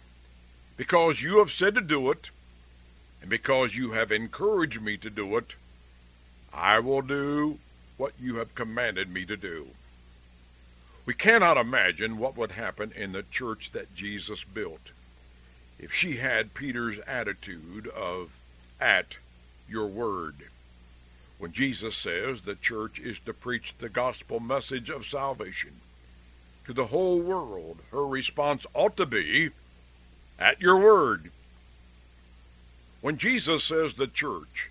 because 0.76 1.22
you 1.22 1.38
have 1.40 1.52
said 1.52 1.74
to 1.76 1.82
do 1.82 2.12
it, 2.12 2.30
and 3.22 3.30
because 3.30 3.76
you 3.76 3.92
have 3.92 4.12
encouraged 4.12 4.82
me 4.82 4.98
to 4.98 5.10
do 5.10 5.38
it, 5.38 5.56
I 6.54 6.80
will 6.80 7.02
do 7.02 7.58
what 7.96 8.14
you 8.20 8.36
have 8.36 8.54
commanded 8.54 9.10
me 9.10 9.26
to 9.26 9.38
do. 9.38 9.68
We 11.06 11.14
cannot 11.14 11.58
imagine 11.58 12.18
what 12.18 12.36
would 12.36 12.52
happen 12.52 12.92
in 12.96 13.14
the 13.14 13.24
church 13.24 13.72
that 13.72 13.96
Jesus 13.96 14.44
built 14.44 14.92
if 15.80 15.94
she 15.94 16.18
had 16.18 16.54
Peter's 16.54 17.00
attitude 17.08 17.88
of, 17.88 18.32
at 18.80 19.16
your 19.68 19.88
word. 19.88 20.36
When 21.38 21.54
Jesus 21.54 21.96
says 21.96 22.42
the 22.42 22.56
church 22.56 23.00
is 23.00 23.20
to 23.20 23.34
preach 23.34 23.74
the 23.80 23.90
gospel 23.90 24.40
message 24.40 24.90
of 24.90 25.06
salvation 25.06 25.80
to 26.66 26.74
the 26.74 26.88
whole 26.88 27.20
world, 27.20 27.80
her 27.92 28.06
response 28.06 28.66
ought 28.74 28.98
to 28.98 29.06
be, 29.06 29.50
at 30.38 30.62
your 30.62 30.78
word. 30.78 31.32
When 33.02 33.18
Jesus 33.18 33.64
says 33.64 33.94
the 33.94 34.08
church 34.08 34.70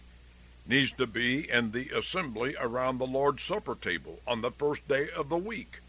needs 0.67 0.93
to 0.93 1.07
be 1.07 1.51
in 1.51 1.73
the 1.73 1.89
assembly 1.91 2.55
around 2.61 2.99
the 2.99 3.07
Lord's 3.07 3.43
Supper 3.43 3.75
table 3.75 4.19
on 4.27 4.43
the 4.43 4.51
first 4.51 4.87
day 4.87 5.09
of 5.11 5.31
the 5.31 5.39
week. 5.39 5.81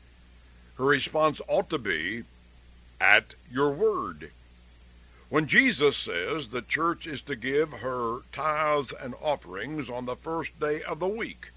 Her 0.77 0.85
response 0.85 1.41
ought 1.49 1.69
to 1.69 1.77
be, 1.77 2.23
at 3.01 3.35
your 3.51 3.71
word. 3.71 4.31
When 5.29 5.45
Jesus 5.45 5.95
says 5.95 6.47
the 6.47 6.63
church 6.63 7.05
is 7.05 7.21
to 7.23 7.35
give 7.35 7.71
her 7.71 8.21
tithes 8.31 8.91
and 8.99 9.13
offerings 9.21 9.87
on 9.87 10.05
the 10.07 10.15
first 10.15 10.59
day 10.59 10.81
of 10.81 10.99
the 10.99 11.07
week, 11.07 11.51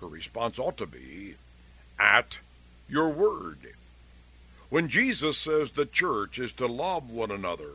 her 0.00 0.06
response 0.06 0.58
ought 0.58 0.76
to 0.76 0.86
be, 0.86 1.36
at 1.98 2.38
your 2.86 3.08
word. 3.08 3.74
When 4.68 4.88
Jesus 4.88 5.38
says 5.38 5.70
the 5.70 5.86
church 5.86 6.38
is 6.38 6.52
to 6.54 6.66
love 6.66 7.10
one 7.10 7.30
another, 7.30 7.72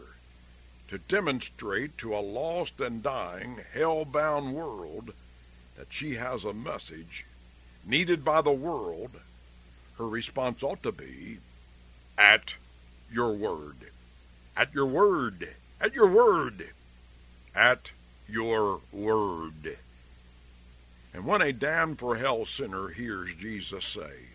to 0.89 0.99
demonstrate 0.99 1.97
to 1.97 2.15
a 2.15 2.19
lost 2.19 2.79
and 2.79 3.01
dying, 3.01 3.61
hell-bound 3.73 4.53
world 4.53 5.13
that 5.77 5.87
she 5.89 6.13
has 6.13 6.43
a 6.43 6.53
message 6.53 7.25
needed 7.85 8.23
by 8.23 8.41
the 8.41 8.51
world, 8.51 9.11
her 9.97 10.07
response 10.07 10.61
ought 10.61 10.83
to 10.83 10.91
be, 10.91 11.39
at 12.17 12.53
your 13.11 13.33
word. 13.33 13.75
At 14.57 14.73
your 14.73 14.85
word. 14.85 15.49
At 15.81 15.93
your 15.93 16.07
word. 16.07 16.69
At 17.53 17.91
your 18.27 18.81
word. 18.91 19.77
And 21.13 21.25
when 21.25 21.41
a 21.41 21.53
damned 21.53 21.99
for 21.99 22.17
hell 22.17 22.45
sinner 22.45 22.89
hears 22.89 23.33
Jesus 23.35 23.85
say, 23.85 24.31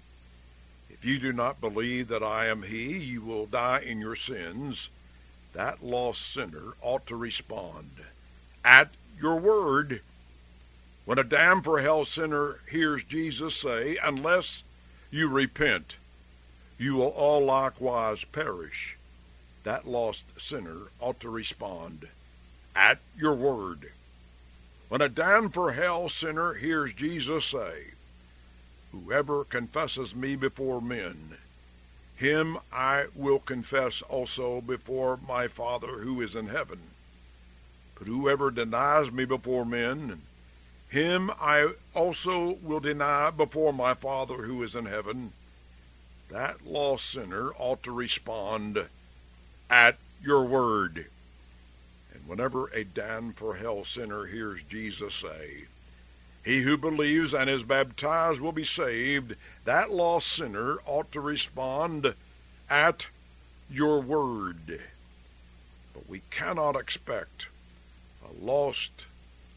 If 0.89 1.05
you 1.05 1.19
do 1.19 1.33
not 1.33 1.61
believe 1.61 2.09
that 2.09 2.23
I 2.23 2.47
am 2.47 2.63
he, 2.63 2.97
you 2.97 3.21
will 3.23 3.47
die 3.47 3.81
in 3.81 4.01
your 4.01 4.17
sins, 4.17 4.89
that 5.53 5.85
lost 5.85 6.33
sinner 6.33 6.75
ought 6.81 7.07
to 7.07 7.17
respond, 7.17 7.91
At 8.65 8.91
your 9.21 9.37
word. 9.37 10.01
When 11.05 11.19
a 11.19 11.25
damned 11.25 11.65
for 11.65 11.81
hell 11.81 12.05
sinner 12.05 12.61
hears 12.71 13.05
Jesus 13.05 13.57
say, 13.57 13.99
Unless 14.03 14.63
you 15.11 15.29
repent, 15.29 15.97
you 16.79 16.95
will 16.95 17.09
all 17.09 17.45
likewise 17.45 18.25
perish, 18.25 18.97
that 19.65 19.87
lost 19.87 20.25
sinner 20.39 20.89
ought 21.01 21.21
to 21.21 21.31
respond, 21.31 22.09
At 22.75 22.99
your 23.17 23.35
word. 23.35 23.93
When 24.89 25.01
a 25.01 25.09
damned 25.09 25.55
for 25.55 25.73
hell 25.73 26.09
sinner 26.09 26.55
hears 26.55 26.95
Jesus 26.95 27.47
say, 27.47 27.93
Whoever 28.93 29.45
confesses 29.45 30.15
me 30.15 30.35
before 30.35 30.81
men, 30.81 31.37
him 32.17 32.59
I 32.73 33.07
will 33.15 33.39
confess 33.39 34.03
also 34.03 34.61
before 34.61 35.17
my 35.17 35.47
Father 35.47 36.01
who 36.01 36.21
is 36.21 36.35
in 36.35 36.49
heaven. 36.49 36.81
But 37.97 38.09
whoever 38.09 38.51
denies 38.51 39.13
me 39.13 39.25
before 39.25 39.65
men, 39.65 40.23
him 40.89 41.31
I 41.41 41.75
also 41.95 42.59
will 42.63 42.81
deny 42.81 43.31
before 43.31 43.73
my 43.73 43.95
Father 43.95 44.43
who 44.43 44.63
is 44.63 44.75
in 44.75 44.87
heaven. 44.87 45.33
That 46.31 46.67
lost 46.67 47.11
sinner 47.11 47.53
ought 47.53 47.83
to 47.85 47.93
respond, 47.93 48.89
At 49.71 49.99
your 50.21 50.45
word. 50.45 51.07
And 52.13 52.27
whenever 52.27 52.67
a 52.69 52.83
damned 52.83 53.37
for 53.37 53.55
hell 53.55 53.85
sinner 53.85 54.27
hears 54.27 54.65
Jesus 54.65 55.15
say, 55.15 55.67
He 56.45 56.63
who 56.63 56.77
believes 56.77 57.33
and 57.33 57.49
is 57.49 57.63
baptized 57.63 58.41
will 58.41 58.51
be 58.51 58.65
saved, 58.65 59.37
that 59.65 59.93
lost 59.93 60.27
sinner 60.27 60.79
ought 60.85 61.13
to 61.13 61.21
respond, 61.21 62.15
At 62.69 63.07
your 63.71 64.01
word. 64.01 64.81
But 65.95 66.09
we 66.09 66.23
cannot 66.31 66.75
expect 66.75 67.47
a 68.25 68.45
lost, 68.45 69.07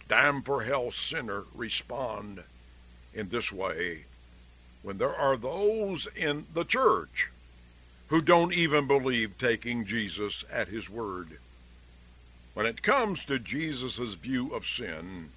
damned 0.07 0.45
for 0.45 0.61
hell 0.61 0.91
sinner 0.91 1.45
respond 1.55 2.43
in 3.15 3.29
this 3.29 3.51
way 3.51 4.05
when 4.83 4.99
there 4.99 5.15
are 5.15 5.37
those 5.37 6.07
in 6.15 6.45
the 6.53 6.65
church 6.65 7.29
who 8.07 8.21
don't 8.21 8.53
even 8.53 8.87
believe 8.87 9.37
taking 9.37 9.85
Jesus 9.85 10.43
at 10.51 10.67
his 10.67 10.89
word. 10.89 11.39
When 12.53 12.65
it 12.65 12.83
comes 12.83 13.25
to 13.25 13.39
Jesus' 13.39 14.13
view 14.13 14.53
of 14.53 14.67
sin, 14.67 15.31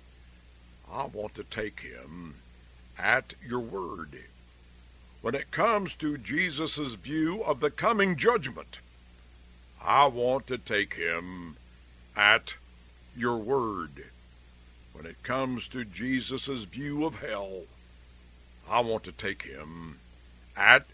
I 0.91 1.05
want 1.07 1.35
to 1.37 1.45
take 1.45 1.81
him 1.81 2.37
at 2.99 3.35
your 3.47 3.61
word. 3.61 4.25
When 5.23 5.35
it 5.35 5.51
comes 5.51 5.95
to 5.95 6.19
Jesus' 6.19 6.95
view 6.95 7.43
of 7.43 7.61
the 7.61 7.71
coming 7.71 8.17
judgment, 8.17 8.79
I 9.83 10.07
want 10.07 10.47
to 10.49 10.59
take 10.59 10.95
him 10.95 11.57
at 12.17 12.55
your 13.17 13.39
word. 13.39 14.05
When 14.93 15.07
it 15.07 15.23
comes 15.23 15.69
to 15.69 15.85
Jesus' 15.85 16.65
view 16.65 17.05
of 17.05 17.21
hell, 17.21 17.63
I 18.69 18.81
want 18.81 19.05
to 19.05 19.13
take 19.13 19.43
him 19.43 19.99
at 20.57 20.87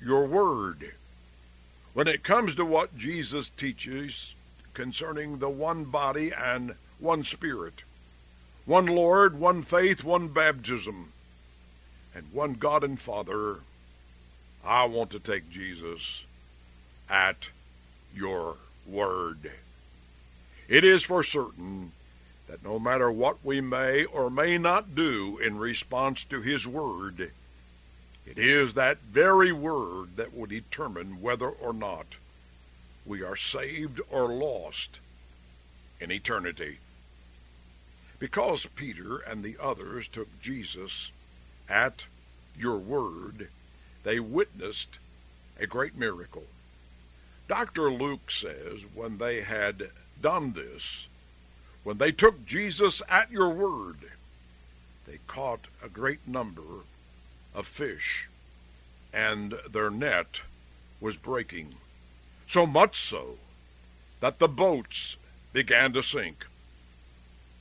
your 0.00 0.26
word. 0.26 0.92
When 1.92 2.06
it 2.06 2.22
comes 2.22 2.54
to 2.54 2.64
what 2.64 2.96
Jesus 2.96 3.50
teaches 3.50 4.34
concerning 4.74 5.38
the 5.38 5.50
one 5.50 5.84
body 5.84 6.32
and 6.32 6.76
one 6.98 7.24
spirit, 7.24 7.82
one 8.64 8.86
Lord, 8.86 9.38
one 9.38 9.62
faith, 9.62 10.04
one 10.04 10.28
baptism, 10.28 11.12
and 12.14 12.32
one 12.32 12.54
God 12.54 12.84
and 12.84 13.00
Father, 13.00 13.60
I 14.64 14.84
want 14.84 15.10
to 15.10 15.18
take 15.18 15.50
Jesus 15.50 16.24
at 17.08 17.48
your 18.14 18.56
word. 18.86 19.50
It 20.68 20.84
is 20.84 21.02
for 21.02 21.24
certain 21.24 21.90
that 22.46 22.64
no 22.64 22.78
matter 22.78 23.10
what 23.10 23.38
we 23.44 23.60
may 23.60 24.04
or 24.04 24.30
may 24.30 24.58
not 24.58 24.94
do 24.94 25.38
in 25.38 25.58
response 25.58 26.22
to 26.24 26.40
his 26.40 26.66
word, 26.66 27.32
it 28.26 28.38
is 28.38 28.74
that 28.74 28.98
very 28.98 29.52
word 29.52 30.16
that 30.16 30.36
will 30.36 30.46
determine 30.46 31.20
whether 31.20 31.48
or 31.48 31.72
not 31.72 32.06
we 33.06 33.22
are 33.22 33.36
saved 33.36 34.00
or 34.10 34.28
lost 34.28 35.00
in 36.00 36.10
eternity. 36.10 36.78
Because 38.18 38.66
Peter 38.76 39.18
and 39.18 39.42
the 39.42 39.56
others 39.60 40.06
took 40.06 40.28
Jesus 40.42 41.10
at 41.68 42.04
your 42.56 42.76
word, 42.76 43.48
they 44.04 44.20
witnessed 44.20 44.98
a 45.58 45.66
great 45.66 45.96
miracle. 45.96 46.44
Dr. 47.48 47.90
Luke 47.90 48.30
says 48.30 48.82
when 48.94 49.18
they 49.18 49.40
had 49.40 49.90
done 50.20 50.52
this, 50.52 51.06
when 51.82 51.98
they 51.98 52.12
took 52.12 52.46
Jesus 52.46 53.00
at 53.08 53.30
your 53.30 53.48
word, 53.48 53.96
they 55.06 55.18
caught 55.26 55.66
a 55.82 55.88
great 55.88 56.26
number 56.28 56.84
of 57.54 57.66
fish, 57.66 58.28
and 59.12 59.54
their 59.70 59.90
net 59.90 60.40
was 61.00 61.16
breaking. 61.16 61.74
So 62.46 62.66
much 62.66 63.00
so 63.00 63.38
that 64.20 64.38
the 64.38 64.48
boats 64.48 65.16
began 65.52 65.92
to 65.94 66.02
sink. 66.02 66.46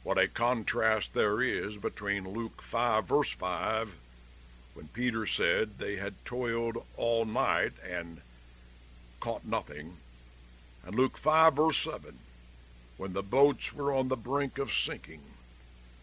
What 0.03 0.17
a 0.17 0.27
contrast 0.27 1.13
there 1.13 1.41
is 1.41 1.77
between 1.77 2.29
Luke 2.29 2.61
5, 2.61 3.05
verse 3.05 3.31
5, 3.31 3.95
when 4.73 4.87
Peter 4.89 5.25
said 5.25 5.77
they 5.77 5.97
had 5.97 6.13
toiled 6.25 6.83
all 6.95 7.25
night 7.25 7.73
and 7.87 8.21
caught 9.19 9.45
nothing, 9.45 9.97
and 10.85 10.95
Luke 10.95 11.17
5, 11.17 11.53
verse 11.53 11.77
7, 11.77 12.17
when 12.97 13.13
the 13.13 13.23
boats 13.23 13.73
were 13.73 13.93
on 13.93 14.07
the 14.07 14.15
brink 14.15 14.57
of 14.57 14.71
sinking 14.71 15.21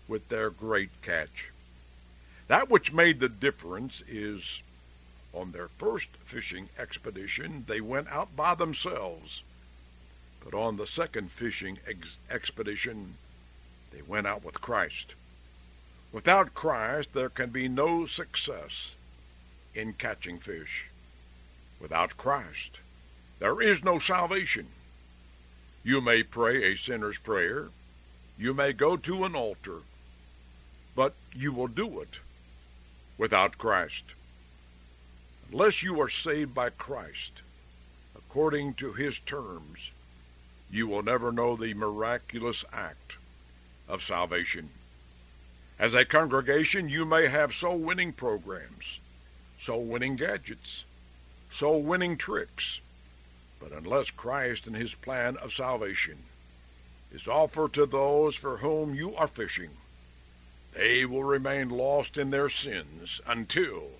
with 0.08 0.28
their 0.28 0.50
great 0.50 0.90
catch. 1.02 1.50
That 2.48 2.70
which 2.70 2.92
made 2.92 3.18
the 3.18 3.28
difference 3.28 4.02
is 4.06 4.62
on 5.32 5.50
their 5.50 5.66
first 5.66 6.10
fishing 6.24 6.68
expedition, 6.78 7.64
they 7.66 7.80
went 7.80 8.08
out 8.08 8.36
by 8.36 8.54
themselves. 8.54 9.42
But 10.44 10.54
on 10.54 10.76
the 10.76 10.86
second 10.86 11.32
fishing 11.32 11.80
ex- 11.86 12.16
expedition, 12.30 13.16
they 13.90 14.00
went 14.00 14.28
out 14.28 14.44
with 14.44 14.60
Christ. 14.60 15.14
Without 16.12 16.54
Christ, 16.54 17.12
there 17.14 17.28
can 17.28 17.50
be 17.50 17.66
no 17.66 18.06
success 18.06 18.92
in 19.74 19.94
catching 19.94 20.38
fish. 20.38 20.86
Without 21.80 22.16
Christ, 22.16 22.78
there 23.40 23.60
is 23.60 23.82
no 23.82 23.98
salvation. 23.98 24.68
You 25.82 26.00
may 26.00 26.22
pray 26.22 26.62
a 26.62 26.76
sinner's 26.76 27.18
prayer. 27.18 27.70
You 28.38 28.54
may 28.54 28.72
go 28.72 28.96
to 28.96 29.24
an 29.24 29.34
altar. 29.34 29.80
But 30.94 31.14
you 31.34 31.52
will 31.52 31.68
do 31.68 32.00
it 32.00 32.20
without 33.18 33.58
Christ. 33.58 34.04
Unless 35.50 35.82
you 35.82 36.00
are 36.00 36.08
saved 36.08 36.54
by 36.54 36.70
Christ, 36.70 37.32
according 38.16 38.74
to 38.74 38.92
his 38.92 39.18
terms, 39.20 39.90
you 40.70 40.86
will 40.88 41.02
never 41.02 41.30
know 41.30 41.56
the 41.56 41.74
miraculous 41.74 42.64
act 42.72 43.16
of 43.88 44.02
salvation. 44.02 44.70
As 45.78 45.94
a 45.94 46.04
congregation, 46.04 46.88
you 46.88 47.04
may 47.04 47.28
have 47.28 47.54
soul 47.54 47.78
winning 47.78 48.12
programs, 48.12 48.98
soul 49.60 49.84
winning 49.84 50.16
gadgets, 50.16 50.84
soul 51.50 51.82
winning 51.82 52.16
tricks, 52.16 52.80
but 53.60 53.72
unless 53.72 54.10
Christ 54.10 54.66
and 54.66 54.76
his 54.76 54.94
plan 54.94 55.36
of 55.36 55.52
salvation 55.52 56.18
is 57.12 57.28
offered 57.28 57.72
to 57.74 57.86
those 57.86 58.36
for 58.36 58.58
whom 58.58 58.94
you 58.94 59.14
are 59.16 59.28
fishing, 59.28 59.70
they 60.76 61.06
will 61.06 61.24
remain 61.24 61.70
lost 61.70 62.18
in 62.18 62.30
their 62.30 62.50
sins 62.50 63.20
until 63.26 63.92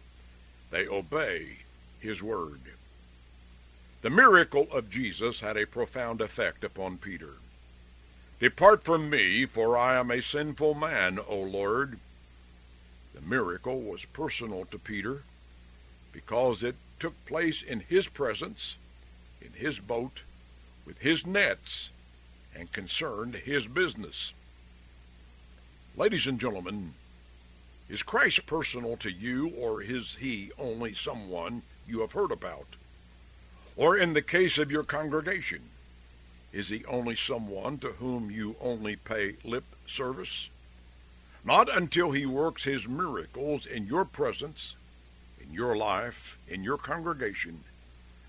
they 0.70 0.86
obey 0.86 1.58
his 1.98 2.22
word. 2.22 2.60
The 4.02 4.10
miracle 4.10 4.68
of 4.70 4.90
Jesus 4.90 5.40
had 5.40 5.56
a 5.56 5.66
profound 5.66 6.20
effect 6.20 6.62
upon 6.62 6.98
Peter. 6.98 7.34
Depart 8.38 8.84
from 8.84 9.08
me, 9.08 9.46
for 9.46 9.76
I 9.76 9.96
am 9.96 10.10
a 10.10 10.20
sinful 10.20 10.74
man, 10.74 11.18
O 11.26 11.40
Lord. 11.40 11.98
The 13.14 13.22
miracle 13.22 13.80
was 13.80 14.04
personal 14.04 14.66
to 14.66 14.78
Peter 14.78 15.22
because 16.12 16.62
it 16.62 16.76
took 17.00 17.14
place 17.24 17.62
in 17.62 17.80
his 17.80 18.06
presence, 18.06 18.76
in 19.40 19.52
his 19.54 19.78
boat, 19.78 20.22
with 20.84 20.98
his 20.98 21.24
nets, 21.24 21.88
and 22.54 22.70
concerned 22.70 23.34
his 23.34 23.66
business. 23.66 24.32
Ladies 25.98 26.26
and 26.26 26.38
gentlemen, 26.38 26.92
is 27.88 28.02
Christ 28.02 28.44
personal 28.44 28.98
to 28.98 29.10
you, 29.10 29.48
or 29.56 29.80
is 29.80 30.16
he 30.20 30.52
only 30.58 30.92
someone 30.92 31.62
you 31.88 32.00
have 32.00 32.12
heard 32.12 32.30
about? 32.30 32.66
Or 33.76 33.96
in 33.96 34.12
the 34.12 34.20
case 34.20 34.58
of 34.58 34.70
your 34.70 34.82
congregation, 34.82 35.62
is 36.52 36.68
he 36.68 36.84
only 36.84 37.16
someone 37.16 37.78
to 37.78 37.92
whom 37.92 38.30
you 38.30 38.56
only 38.60 38.96
pay 38.96 39.36
lip 39.42 39.64
service? 39.86 40.50
Not 41.42 41.74
until 41.74 42.10
he 42.10 42.26
works 42.26 42.64
his 42.64 42.86
miracles 42.86 43.64
in 43.64 43.86
your 43.86 44.04
presence, 44.04 44.76
in 45.40 45.54
your 45.54 45.78
life, 45.78 46.36
in 46.46 46.62
your 46.62 46.76
congregation, 46.76 47.64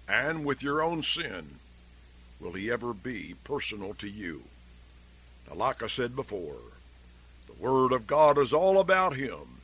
and 0.07 0.45
with 0.45 0.63
your 0.63 0.81
own 0.81 1.03
sin 1.03 1.59
will 2.39 2.53
he 2.53 2.71
ever 2.71 2.93
be 2.93 3.35
personal 3.43 3.93
to 3.95 4.07
you. 4.07 4.43
Now, 5.49 5.55
like 5.55 5.83
I 5.83 5.87
said 5.87 6.15
before, 6.15 6.55
Word 7.59 7.91
of 7.91 8.05
God 8.05 8.37
is 8.37 8.53
all 8.53 8.79
about 8.79 9.15
him. 9.15 9.61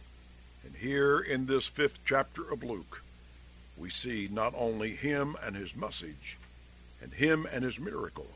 And 0.63 0.75
here 0.75 1.19
in 1.19 1.45
this 1.45 1.67
fifth 1.67 1.99
chapter 2.06 2.49
of 2.49 2.63
Luke, 2.63 3.03
we 3.77 3.89
see 3.89 4.27
not 4.32 4.53
only 4.56 4.95
him 4.95 5.36
and 5.43 5.56
his 5.56 5.75
message, 5.75 6.38
and 7.01 7.13
him 7.13 7.45
and 7.45 7.63
his 7.63 7.77
miracle, 7.77 8.29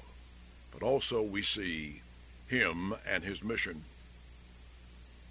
but 0.72 0.84
also 0.84 1.22
we 1.22 1.42
see 1.42 2.02
him 2.48 2.96
and 3.08 3.24
his 3.24 3.44
mission. 3.44 3.84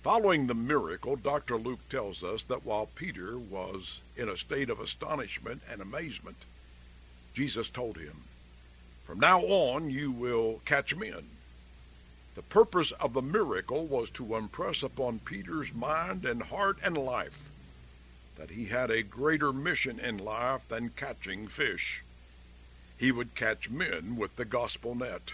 Following 0.02 0.46
the 0.46 0.54
miracle, 0.54 1.16
Dr. 1.16 1.56
Luke 1.56 1.88
tells 1.88 2.22
us 2.22 2.42
that 2.44 2.64
while 2.64 2.86
Peter 2.86 3.38
was 3.38 4.00
in 4.16 4.28
a 4.28 4.36
state 4.36 4.70
of 4.70 4.80
astonishment 4.80 5.62
and 5.70 5.80
amazement, 5.80 6.38
Jesus 7.34 7.68
told 7.68 7.96
him, 7.98 8.22
From 9.04 9.20
now 9.20 9.40
on 9.40 9.90
you 9.90 10.10
will 10.10 10.62
catch 10.64 10.94
men. 10.96 11.28
The 12.36 12.42
purpose 12.42 12.92
of 12.92 13.14
the 13.14 13.22
miracle 13.22 13.86
was 13.86 14.10
to 14.10 14.36
impress 14.36 14.82
upon 14.82 15.20
Peter's 15.20 15.72
mind 15.72 16.26
and 16.26 16.42
heart 16.42 16.76
and 16.82 16.94
life 16.94 17.48
that 18.36 18.50
he 18.50 18.66
had 18.66 18.90
a 18.90 19.02
greater 19.02 19.54
mission 19.54 19.98
in 19.98 20.18
life 20.18 20.68
than 20.68 20.90
catching 20.90 21.48
fish. 21.48 22.02
He 22.98 23.10
would 23.10 23.34
catch 23.34 23.70
men 23.70 24.16
with 24.16 24.36
the 24.36 24.44
gospel 24.44 24.94
net. 24.94 25.32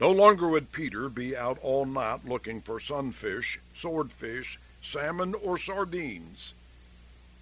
No 0.00 0.10
longer 0.10 0.48
would 0.48 0.72
Peter 0.72 1.10
be 1.10 1.36
out 1.36 1.58
all 1.60 1.84
night 1.84 2.24
looking 2.24 2.62
for 2.62 2.80
sunfish, 2.80 3.58
swordfish, 3.74 4.58
salmon, 4.82 5.34
or 5.34 5.58
sardines. 5.58 6.54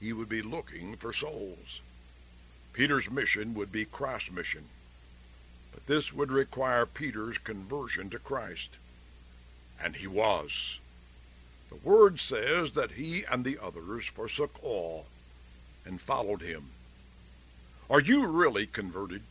He 0.00 0.12
would 0.12 0.28
be 0.28 0.42
looking 0.42 0.96
for 0.96 1.12
souls. 1.12 1.80
Peter's 2.72 3.08
mission 3.08 3.54
would 3.54 3.70
be 3.70 3.84
Christ's 3.84 4.32
mission. 4.32 4.64
But 5.72 5.86
this 5.86 6.12
would 6.12 6.32
require 6.32 6.86
Peter's 6.86 7.38
conversion 7.38 8.10
to 8.10 8.18
Christ. 8.18 8.70
And 9.82 9.96
he 9.96 10.06
was. 10.06 10.78
The 11.68 11.76
Word 11.76 12.18
says 12.18 12.72
that 12.72 12.92
he 12.92 13.24
and 13.24 13.44
the 13.44 13.58
others 13.58 14.06
forsook 14.06 14.62
all 14.62 15.06
and 15.84 16.00
followed 16.00 16.42
him. 16.42 16.70
Are 17.88 18.00
you 18.00 18.26
really 18.26 18.66
converted? 18.66 19.22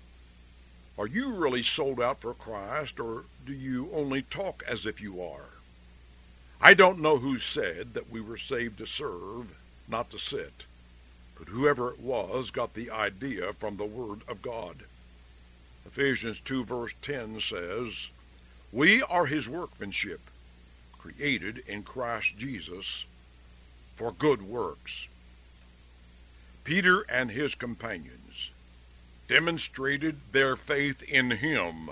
Are 0.98 1.08
you 1.08 1.32
really 1.32 1.64
sold 1.64 2.02
out 2.02 2.20
for 2.20 2.34
Christ, 2.34 3.00
or 3.00 3.24
do 3.46 3.54
you 3.54 3.90
only 3.94 4.22
talk 4.22 4.64
as 4.68 4.86
if 4.86 5.00
you 5.00 5.22
are? 5.22 5.50
I 6.60 6.74
don't 6.74 7.00
know 7.00 7.20
who 7.20 7.40
said 7.40 7.94
that 7.94 8.10
we 8.10 8.20
were 8.20 8.38
saved 8.38 8.80
to 8.80 8.86
serve, 8.86 9.56
not 9.88 10.10
to 10.12 10.20
sit, 10.20 10.66
but 11.38 11.48
whoever 11.48 11.92
it 11.92 12.00
was 12.00 12.52
got 12.52 12.74
the 12.74 12.92
idea 12.92 13.54
from 13.54 13.78
the 13.78 13.86
Word 13.86 14.22
of 14.28 14.42
God. 14.42 14.84
Ephesians 15.86 16.40
2 16.42 16.64
verse 16.66 16.94
10 17.02 17.40
says, 17.40 18.10
We 18.72 19.02
are 19.04 19.26
his 19.26 19.48
workmanship, 19.48 20.22
created 20.98 21.64
in 21.68 21.84
Christ 21.84 22.38
Jesus 22.38 23.06
for 23.96 24.12
good 24.12 24.42
works. 24.42 25.08
Peter 26.64 27.02
and 27.10 27.32
his 27.32 27.56
companions 27.56 28.52
demonstrated 29.28 30.20
their 30.32 30.56
faith 30.56 31.02
in 31.04 31.32
him 31.32 31.90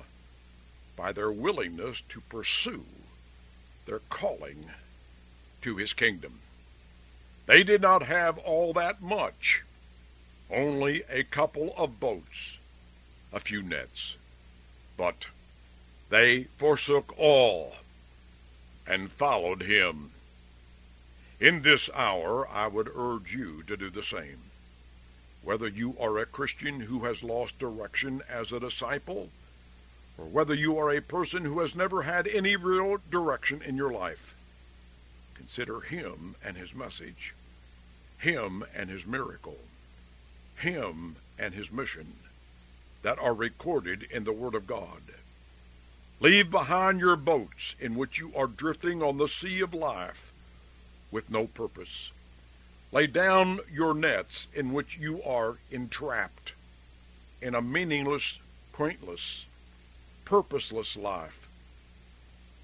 by 0.95 1.11
their 1.11 1.31
willingness 1.31 2.01
to 2.09 2.21
pursue 2.21 2.85
their 3.85 3.99
calling 4.09 4.71
to 5.61 5.77
his 5.77 5.93
kingdom. 5.93 6.39
They 7.45 7.63
did 7.63 7.81
not 7.81 8.03
have 8.03 8.37
all 8.39 8.73
that 8.73 9.01
much, 9.01 9.63
only 10.49 11.03
a 11.09 11.23
couple 11.23 11.73
of 11.77 11.99
boats, 11.99 12.56
a 13.37 13.39
few 13.39 13.61
nets, 13.61 14.15
but 14.97 15.27
they 16.09 16.45
forsook 16.57 17.13
all 17.19 17.75
and 18.87 19.11
followed 19.11 19.61
him. 19.61 20.09
In 21.39 21.61
this 21.61 21.87
hour, 21.93 22.47
I 22.47 22.65
would 22.65 22.89
urge 22.95 23.35
you 23.35 23.61
to 23.67 23.77
do 23.77 23.91
the 23.91 24.01
same. 24.01 24.39
Whether 25.43 25.67
you 25.67 25.95
are 25.99 26.17
a 26.17 26.25
Christian 26.25 26.79
who 26.79 27.05
has 27.05 27.21
lost 27.21 27.59
direction 27.59 28.23
as 28.27 28.51
a 28.51 28.59
disciple, 28.59 29.29
or 30.17 30.25
whether 30.25 30.55
you 30.55 30.75
are 30.79 30.91
a 30.91 30.99
person 30.99 31.45
who 31.45 31.59
has 31.59 31.75
never 31.75 32.01
had 32.01 32.27
any 32.27 32.55
real 32.55 32.97
direction 33.11 33.61
in 33.61 33.77
your 33.77 33.91
life, 33.91 34.33
consider 35.35 35.81
him 35.81 36.33
and 36.43 36.57
his 36.57 36.73
message, 36.73 37.35
him 38.17 38.65
and 38.73 38.89
his 38.89 39.05
miracle, 39.05 39.59
him 40.55 41.17
and 41.37 41.53
his 41.53 41.71
mission 41.71 42.15
that 43.01 43.19
are 43.19 43.33
recorded 43.33 44.03
in 44.11 44.23
the 44.23 44.31
Word 44.31 44.55
of 44.55 44.67
God. 44.67 45.01
Leave 46.19 46.49
behind 46.49 46.99
your 46.99 47.15
boats 47.15 47.75
in 47.79 47.95
which 47.95 48.17
you 48.17 48.31
are 48.35 48.47
drifting 48.47 49.03
on 49.03 49.17
the 49.17 49.27
sea 49.27 49.59
of 49.59 49.73
life 49.73 50.31
with 51.11 51.29
no 51.29 51.45
purpose. 51.47 52.11
Lay 52.91 53.05
down 53.05 53.59
your 53.71 53.93
nets 53.93 54.47
in 54.53 54.73
which 54.73 54.97
you 54.97 55.21
are 55.23 55.57
entrapped 55.69 56.53
in 57.41 57.53
a 57.53 57.61
meaningless, 57.61 58.39
pointless, 58.73 59.45
purposeless 60.25 60.95
life. 60.95 61.47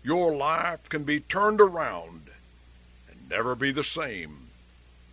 Your 0.04 0.36
life 0.36 0.90
can 0.90 1.04
be 1.04 1.20
turned 1.20 1.62
around 1.62 2.30
and 3.10 3.30
never 3.30 3.56
be 3.56 3.72
the 3.72 3.84
same 3.84 4.50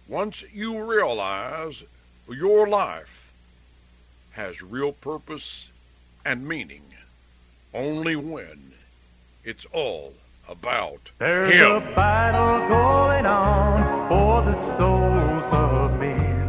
once 0.09 0.42
you 0.52 0.83
realize 0.83 1.85
your 2.28 2.66
life 2.66 3.19
has 4.33 4.62
real 4.62 4.93
purpose 4.93 5.69
and 6.25 6.47
meaning 6.47 6.83
only 7.75 8.16
when 8.16 8.73
it's 9.45 9.66
all 9.73 10.12
about 10.49 11.11
There's 11.19 11.53
Him. 11.53 11.71
a 11.71 11.81
battle 11.95 12.69
going 12.69 13.27
on 13.27 14.09
for 14.09 14.43
the 14.43 14.57
souls 14.77 15.53
of 15.53 15.99
men. 16.01 16.49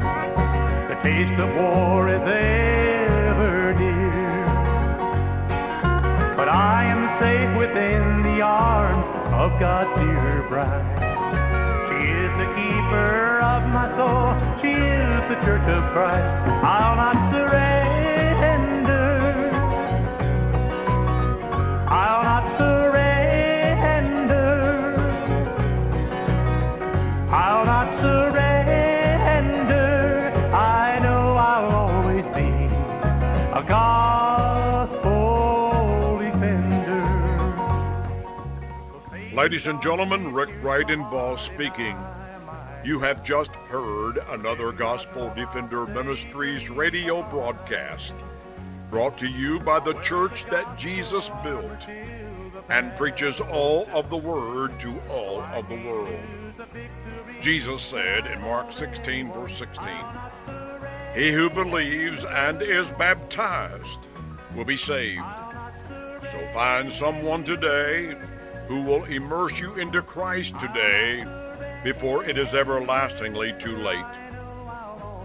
The 0.90 0.96
taste 1.04 1.40
of 1.40 1.56
war 1.56 2.08
is 2.08 2.22
ever 2.22 3.74
near. 3.74 4.46
But 6.36 6.50
I 6.50 6.86
am 6.86 7.20
safe 7.20 7.58
within 7.58 8.24
the 8.24 8.42
arms 8.42 9.06
of 9.34 9.60
God's 9.60 10.00
dear 10.00 10.46
bride. 10.50 11.11
Is 12.32 12.38
the 12.38 12.46
keeper 12.56 13.40
of 13.42 13.68
my 13.68 13.88
soul. 13.98 14.36
She 14.62 14.72
is 14.72 15.24
the 15.28 15.36
church 15.44 15.68
of 15.68 15.84
Christ. 15.92 16.36
I'll 16.64 16.96
not 16.96 17.16
surrender. 17.32 19.08
I'll 21.90 22.24
not 22.24 22.58
surrender. 22.58 24.50
I'll 27.32 27.66
not 27.66 28.00
surrender. 28.00 29.90
I 30.54 31.00
know 31.00 31.36
I'll 31.36 31.72
always 31.76 32.26
be 32.34 32.50
a 33.54 33.62
gospel 33.68 35.10
defender. 36.20 37.04
Ladies 39.36 39.68
and 39.68 39.82
gentlemen, 39.82 40.32
Rick 40.34 40.50
Bridenbaugh 40.62 41.38
speaking. 41.38 41.98
You 42.84 43.00
have 43.02 43.24
just 43.24 43.52
heard 43.52 44.18
another 44.30 44.72
Gospel 44.72 45.32
Defender 45.36 45.86
Ministries 45.86 46.68
radio 46.68 47.22
broadcast. 47.30 48.16
brought 48.90 49.20
to 49.20 49.28
you 49.28 49.60
by 49.60 49.80
the 49.80 49.94
church 50.02 50.46
that 50.50 50.80
Jesus 50.80 51.30
built 51.44 51.88
and 52.70 52.96
preaches 52.98 53.40
all 53.40 53.88
of 53.94 54.10
the 54.10 54.18
word 54.18 54.80
to 54.80 55.00
all 55.10 55.42
of 55.42 55.70
the 55.70 55.76
world. 55.76 56.20
Jesus 57.40 57.84
said 57.84 58.26
in 58.26 58.42
Mark 58.42 58.72
16, 58.72 59.32
verse 59.32 59.56
16, 59.60 59.88
He 61.14 61.32
who 61.32 61.52
believes 61.52 62.26
and 62.26 62.64
is 62.64 62.88
baptized 62.94 64.00
will 64.56 64.66
be 64.66 64.76
saved. 64.76 65.22
So 66.32 66.50
find 66.52 66.92
someone 66.92 67.44
today 67.44 68.16
who 68.68 68.82
will 68.82 69.04
immerse 69.04 69.60
you 69.60 69.76
into 69.76 70.02
Christ 70.02 70.60
today 70.60 71.24
before 71.84 72.24
it 72.26 72.38
is 72.38 72.54
everlastingly 72.54 73.54
too 73.54 73.78
late. 73.78 74.06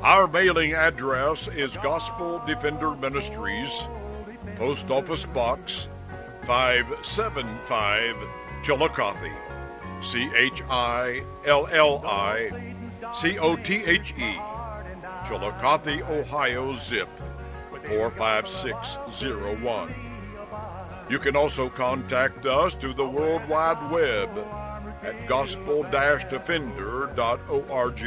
Our 0.03 0.29
mailing 0.29 0.75
address 0.75 1.49
is 1.49 1.77
Gospel 1.79 2.41
Defender 2.47 2.95
Ministries, 2.97 3.71
Post 4.57 4.91
Office 4.91 5.25
Box 5.27 5.89
575, 6.47 8.17
Chillicothe, 8.63 9.33
C 10.03 10.31
H 10.35 10.63
I 10.71 11.23
L 11.45 11.67
L 11.71 12.03
I 12.07 12.75
C 13.15 13.39
O 13.39 13.57
T 13.57 13.85
H 13.85 14.15
E, 14.19 14.39
Chillicothe, 15.27 16.03
Ohio, 16.09 16.75
zip 16.77 17.09
45601. 17.87 19.95
You 21.09 21.19
can 21.19 21.37
also 21.37 21.69
contact 21.69 22.47
us 22.47 22.75
through 22.75 22.95
the 22.95 23.07
World 23.07 23.47
Wide 23.49 23.91
Web 23.91 24.31
at 25.07 25.27
gospel-defender.org 25.29 28.03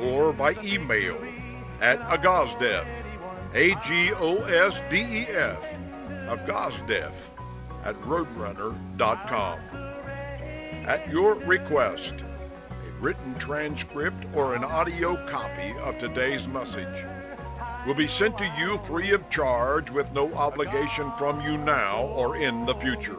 or 0.00 0.32
by 0.32 0.56
email 0.64 1.22
at 1.82 2.00
agosdef, 2.08 2.86
A-G-O-S-D-E-F, 3.54 5.58
agosdef 6.28 7.12
at 7.84 7.94
roadrunner.com. 8.00 9.58
At 10.86 11.06
your 11.10 11.34
request, 11.34 12.14
a 12.70 12.74
written 13.00 13.34
transcript 13.38 14.24
or 14.34 14.54
an 14.54 14.64
audio 14.64 15.16
copy 15.26 15.74
of 15.80 15.98
today's 15.98 16.48
message 16.48 17.04
will 17.86 17.94
be 17.94 18.06
sent 18.06 18.38
to 18.38 18.50
you 18.58 18.78
free 18.84 19.10
of 19.10 19.28
charge 19.28 19.90
with 19.90 20.10
no 20.12 20.32
obligation 20.34 21.12
from 21.18 21.42
you 21.42 21.58
now 21.58 22.06
or 22.06 22.36
in 22.36 22.64
the 22.64 22.74
future. 22.76 23.18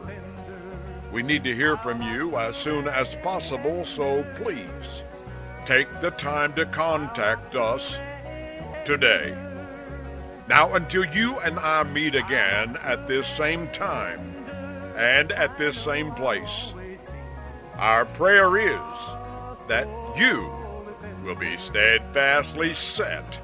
We 1.14 1.22
need 1.22 1.44
to 1.44 1.54
hear 1.54 1.76
from 1.76 2.02
you 2.02 2.36
as 2.36 2.56
soon 2.56 2.88
as 2.88 3.14
possible, 3.22 3.84
so 3.84 4.24
please 4.34 5.04
take 5.64 5.86
the 6.00 6.10
time 6.10 6.54
to 6.54 6.66
contact 6.66 7.54
us 7.54 7.96
today. 8.84 9.32
Now, 10.48 10.74
until 10.74 11.04
you 11.04 11.38
and 11.38 11.56
I 11.60 11.84
meet 11.84 12.16
again 12.16 12.76
at 12.82 13.06
this 13.06 13.28
same 13.28 13.68
time 13.68 14.44
and 14.96 15.30
at 15.30 15.56
this 15.56 15.78
same 15.78 16.10
place, 16.14 16.74
our 17.76 18.06
prayer 18.06 18.56
is 18.58 18.98
that 19.68 19.86
you 20.16 20.50
will 21.22 21.36
be 21.36 21.56
steadfastly 21.58 22.74
set 22.74 23.38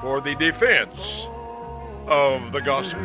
for 0.00 0.22
the 0.22 0.36
defense 0.36 1.26
of 2.06 2.50
the 2.52 2.62
gospel. 2.62 3.04